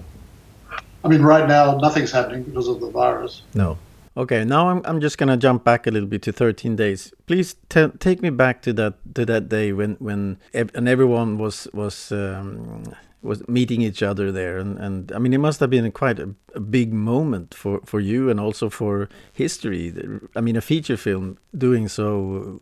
I 1.05 1.07
mean, 1.07 1.21
right 1.21 1.47
now 1.47 1.77
nothing's 1.77 2.11
happening 2.11 2.41
because 2.41 2.67
of 2.67 2.79
the 2.81 2.89
virus. 2.89 3.43
No. 3.53 3.77
Okay, 4.17 4.43
now 4.43 4.69
I'm 4.69 4.81
I'm 4.85 4.99
just 4.99 5.19
gonna 5.19 5.37
jump 5.37 5.63
back 5.63 5.85
a 5.85 5.91
little 5.91 6.09
bit 6.09 6.23
to 6.23 6.31
13 6.31 6.75
days. 6.75 7.13
Please 7.27 7.57
t- 7.69 7.91
take 7.99 8.23
me 8.23 8.31
back 8.31 8.63
to 8.63 8.73
that 8.73 8.95
to 9.13 9.23
that 9.27 9.49
day 9.49 9.71
when 9.71 9.97
when 9.99 10.39
ev- 10.55 10.71
and 10.73 10.89
everyone 10.89 11.37
was 11.37 11.67
was 11.73 12.11
um, 12.11 12.85
was 13.21 13.47
meeting 13.47 13.81
each 13.81 14.01
other 14.01 14.31
there, 14.31 14.57
and 14.57 14.77
and 14.77 15.11
I 15.11 15.19
mean 15.19 15.33
it 15.33 15.39
must 15.39 15.59
have 15.59 15.69
been 15.69 15.91
quite 15.91 16.19
a, 16.19 16.33
a, 16.55 16.59
big 16.59 16.93
moment 16.93 17.53
for 17.53 17.81
for 17.85 17.99
you 17.99 18.29
and 18.29 18.39
also 18.39 18.69
for 18.69 19.09
history. 19.33 19.93
I 20.35 20.41
mean 20.41 20.55
a 20.55 20.61
feature 20.61 20.97
film 20.97 21.37
doing 21.57 21.87
so 21.87 22.61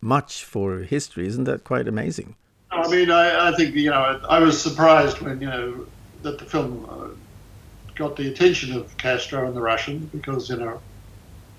much 0.00 0.44
for 0.44 0.78
history 0.80 1.26
isn't 1.26 1.44
that 1.44 1.64
quite 1.64 1.88
amazing? 1.88 2.36
I 2.70 2.88
mean 2.88 3.10
I, 3.10 3.48
I 3.48 3.52
think 3.56 3.74
you 3.74 3.90
know 3.90 4.20
I 4.28 4.38
was 4.38 4.60
surprised 4.60 5.20
when 5.20 5.40
you 5.40 5.48
know 5.48 5.86
that 6.22 6.38
the 6.38 6.44
film. 6.44 6.86
Uh, 6.88 7.14
got 7.98 8.14
the 8.16 8.28
attention 8.28 8.72
of 8.74 8.96
Castro 8.96 9.46
and 9.46 9.54
the 9.54 9.60
Russians 9.60 10.06
because 10.12 10.48
you 10.48 10.56
know 10.56 10.80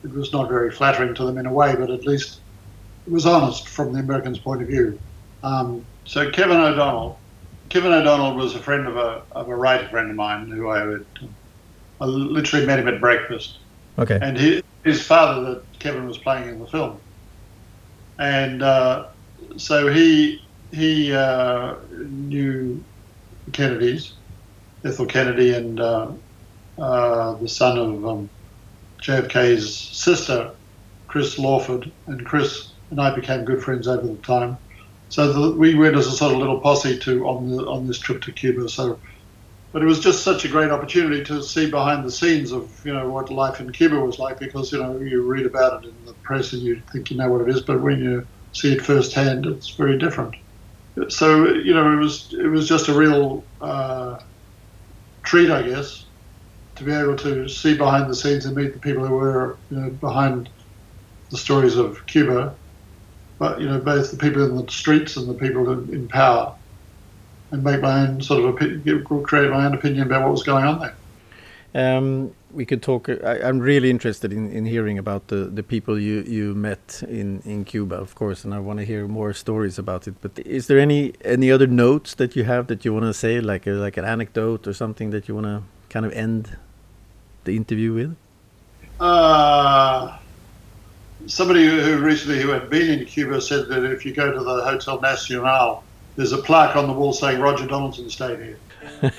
it 0.03 0.11
was 0.11 0.31
not 0.31 0.47
very 0.47 0.71
flattering 0.71 1.13
to 1.15 1.25
them 1.25 1.37
in 1.37 1.45
a 1.45 1.53
way, 1.53 1.75
but 1.75 1.91
at 1.91 2.05
least 2.05 2.39
it 3.05 3.11
was 3.11 3.25
honest 3.25 3.67
from 3.67 3.91
the 3.93 3.99
Americans' 3.99 4.39
point 4.39 4.61
of 4.61 4.69
view. 4.69 4.97
Um, 5.43 5.85
so 6.05 6.31
Kevin 6.31 6.57
O'Donnell, 6.57 7.19
Kevin 7.69 7.93
O'Donnell 7.93 8.35
was 8.35 8.55
a 8.55 8.59
friend 8.59 8.87
of 8.87 8.97
a 8.97 9.21
of 9.31 9.47
a 9.47 9.55
writer 9.55 9.87
friend 9.89 10.09
of 10.09 10.15
mine 10.15 10.49
who 10.49 10.69
I 10.69 10.79
had, 10.79 11.05
I 12.01 12.05
literally 12.05 12.65
met 12.65 12.79
him 12.79 12.87
at 12.87 12.99
breakfast. 12.99 13.57
Okay. 13.97 14.17
And 14.21 14.37
his, 14.37 14.63
his 14.83 15.01
father 15.01 15.41
that 15.41 15.79
Kevin 15.79 16.07
was 16.07 16.17
playing 16.17 16.49
in 16.49 16.59
the 16.59 16.67
film, 16.67 16.99
and 18.17 18.63
uh, 18.63 19.07
so 19.57 19.87
he 19.87 20.41
he 20.71 21.13
uh, 21.13 21.75
knew 21.91 22.83
Kennedys, 23.51 24.13
Ethel 24.83 25.05
Kennedy, 25.05 25.53
and 25.53 25.79
uh, 25.79 26.11
uh 26.79 27.33
the 27.33 27.47
son 27.47 27.77
of 27.77 28.07
um, 28.07 28.29
JFK's 29.01 29.77
sister, 29.77 30.51
Chris 31.07 31.37
Lawford, 31.37 31.91
and 32.07 32.25
Chris 32.25 32.71
and 32.89 32.99
I 32.99 33.13
became 33.15 33.45
good 33.45 33.61
friends 33.61 33.87
over 33.87 34.07
the 34.07 34.15
time. 34.17 34.57
So 35.09 35.33
the, 35.33 35.57
we 35.57 35.75
went 35.75 35.95
as 35.95 36.07
a 36.07 36.11
sort 36.11 36.33
of 36.33 36.39
little 36.39 36.61
posse 36.61 36.99
to 36.99 37.25
on 37.27 37.47
the 37.49 37.65
on 37.67 37.87
this 37.87 37.99
trip 37.99 38.21
to 38.23 38.33
Cuba. 38.33 38.69
So, 38.69 39.01
but 39.73 39.83
it 39.83 39.85
was 39.85 39.99
just 40.01 40.23
such 40.23 40.45
a 40.45 40.49
great 40.49 40.71
opportunity 40.71 41.23
to 41.25 41.43
see 41.43 41.69
behind 41.69 42.05
the 42.05 42.11
scenes 42.11 42.51
of 42.51 42.71
you 42.85 42.93
know 42.93 43.09
what 43.09 43.31
life 43.31 43.59
in 43.59 43.71
Cuba 43.71 43.99
was 43.99 44.19
like 44.19 44.39
because 44.39 44.71
you 44.71 44.79
know 44.79 44.99
you 44.99 45.23
read 45.23 45.45
about 45.45 45.83
it 45.83 45.89
in 45.89 46.05
the 46.05 46.15
press 46.23 46.53
and 46.53 46.61
you 46.61 46.81
think 46.91 47.11
you 47.11 47.17
know 47.17 47.29
what 47.29 47.41
it 47.47 47.55
is, 47.55 47.61
but 47.63 47.81
when 47.81 47.99
you 47.99 48.27
see 48.53 48.73
it 48.73 48.81
firsthand, 48.85 49.45
it's 49.45 49.75
very 49.77 49.97
different. 49.97 50.35
So 51.09 51.47
you 51.47 51.73
know 51.73 51.93
it 51.93 51.97
was 51.97 52.29
it 52.39 52.47
was 52.47 52.67
just 52.67 52.89
a 52.89 52.93
real 52.93 53.49
uh, 53.61 54.17
treat, 55.25 55.51
I 55.51 55.63
guess, 55.63 56.07
to 56.77 56.83
be 56.85 56.93
able 56.93 57.17
to 57.17 57.47
see 57.49 57.77
behind 57.77 58.09
the 58.09 58.15
scenes 58.15 58.45
and 58.45 58.55
meet 58.55 58.73
the 58.73 58.79
people 58.79 59.05
who 59.05 59.15
were 59.15 59.61
you 59.69 59.77
know, 59.77 59.89
behind 59.91 60.49
the 61.31 61.37
stories 61.37 61.77
of 61.77 62.05
Cuba, 62.07 62.58
but 63.39 63.59
you 63.59 63.67
know 63.67 63.79
both 63.79 64.11
the 64.11 64.17
people 64.17 64.45
in 64.45 64.55
the 64.55 64.71
streets 64.71 65.17
and 65.17 65.27
the 65.27 65.33
people 65.33 65.71
in, 65.71 65.93
in 65.93 66.07
power, 66.07 66.53
and 67.51 67.63
make 67.63 67.81
my 67.81 68.01
own 68.01 68.21
sort 68.21 68.43
of 68.43 68.55
opinion, 68.55 69.03
create 69.23 69.49
my 69.49 69.65
own 69.65 69.73
opinion 69.73 70.05
about 70.05 70.23
what 70.23 70.31
was 70.31 70.43
going 70.43 70.65
on 70.65 70.79
there. 70.79 70.95
Um, 71.73 72.33
we 72.51 72.65
could 72.65 72.81
talk. 72.81 73.09
I, 73.09 73.47
am 73.47 73.59
really 73.59 73.89
interested 73.89 74.33
in, 74.33 74.51
in 74.51 74.65
hearing 74.65 74.97
about 74.97 75.27
the, 75.27 75.45
the 75.45 75.61
people 75.61 75.99
you, 75.99 76.21
you 76.21 76.55
met 76.55 77.03
in, 77.07 77.41
in 77.45 77.63
Cuba, 77.63 77.95
of 77.95 78.15
course, 78.15 78.43
and 78.43 78.53
I 78.53 78.59
want 78.59 78.79
to 78.79 78.85
hear 78.85 79.07
more 79.07 79.33
stories 79.33 79.77
about 79.77 80.07
it. 80.07 80.15
But 80.21 80.39
is 80.39 80.65
there 80.67 80.79
any 80.79 81.13
any 81.23 81.51
other 81.51 81.67
notes 81.67 82.15
that 82.15 82.35
you 82.35 82.43
have 82.45 82.67
that 82.67 82.85
you 82.85 82.93
want 82.93 83.05
to 83.05 83.13
say, 83.13 83.39
like 83.39 83.67
a, 83.67 83.71
like 83.71 83.97
an 83.97 84.05
anecdote 84.05 84.67
or 84.67 84.73
something 84.73 85.11
that 85.11 85.27
you 85.27 85.35
want 85.35 85.45
to 85.45 85.63
kind 85.89 86.05
of 86.05 86.11
end 86.13 86.57
the 87.43 87.55
interview 87.55 87.93
with? 87.93 88.15
Uh, 88.99 90.17
somebody 91.29 91.65
who 91.65 91.97
recently 91.99 92.41
who 92.41 92.49
had 92.49 92.69
been 92.69 92.99
in 92.99 93.05
Cuba 93.05 93.39
said 93.39 93.67
that 93.67 93.85
if 93.85 94.05
you 94.05 94.13
go 94.13 94.31
to 94.31 94.43
the 94.43 94.63
Hotel 94.63 94.99
Nacional, 94.99 95.83
there's 96.15 96.33
a 96.33 96.37
plaque 96.37 96.75
on 96.75 96.87
the 96.87 96.93
wall 96.93 97.13
saying 97.13 97.39
Roger 97.39 97.65
Donaldson 97.65 98.09
stayed 98.09 98.39
here. 98.39 99.11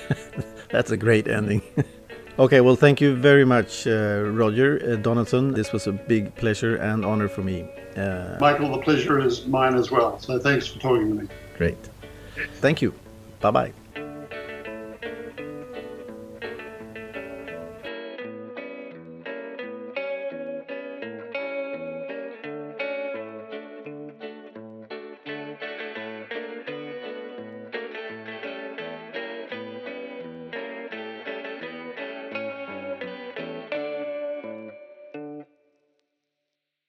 That's 0.69 0.91
a 0.91 0.97
great 0.97 1.27
ending. 1.27 1.61
okay, 2.39 2.61
well, 2.61 2.75
thank 2.75 3.01
you 3.01 3.15
very 3.15 3.45
much, 3.45 3.87
uh, 3.87 4.23
Roger 4.27 4.79
uh, 4.83 4.95
Donaldson. 4.97 5.53
This 5.53 5.73
was 5.73 5.87
a 5.87 5.91
big 5.91 6.35
pleasure 6.35 6.75
and 6.75 7.03
honor 7.03 7.27
for 7.27 7.41
me. 7.41 7.67
Uh, 7.95 8.37
Mikael, 8.39 8.71
the 8.71 8.79
pleasure 8.79 9.19
is 9.19 9.45
mine 9.47 9.75
as 9.75 9.91
well. 9.91 10.19
So 10.19 10.39
thanks 10.39 10.67
for 10.67 10.79
talking 10.79 11.09
to 11.09 11.23
me. 11.23 11.27
Great. 11.57 11.77
Thank 12.59 12.81
you. 12.81 12.93
Bye 13.39 13.51
bye. 13.51 13.73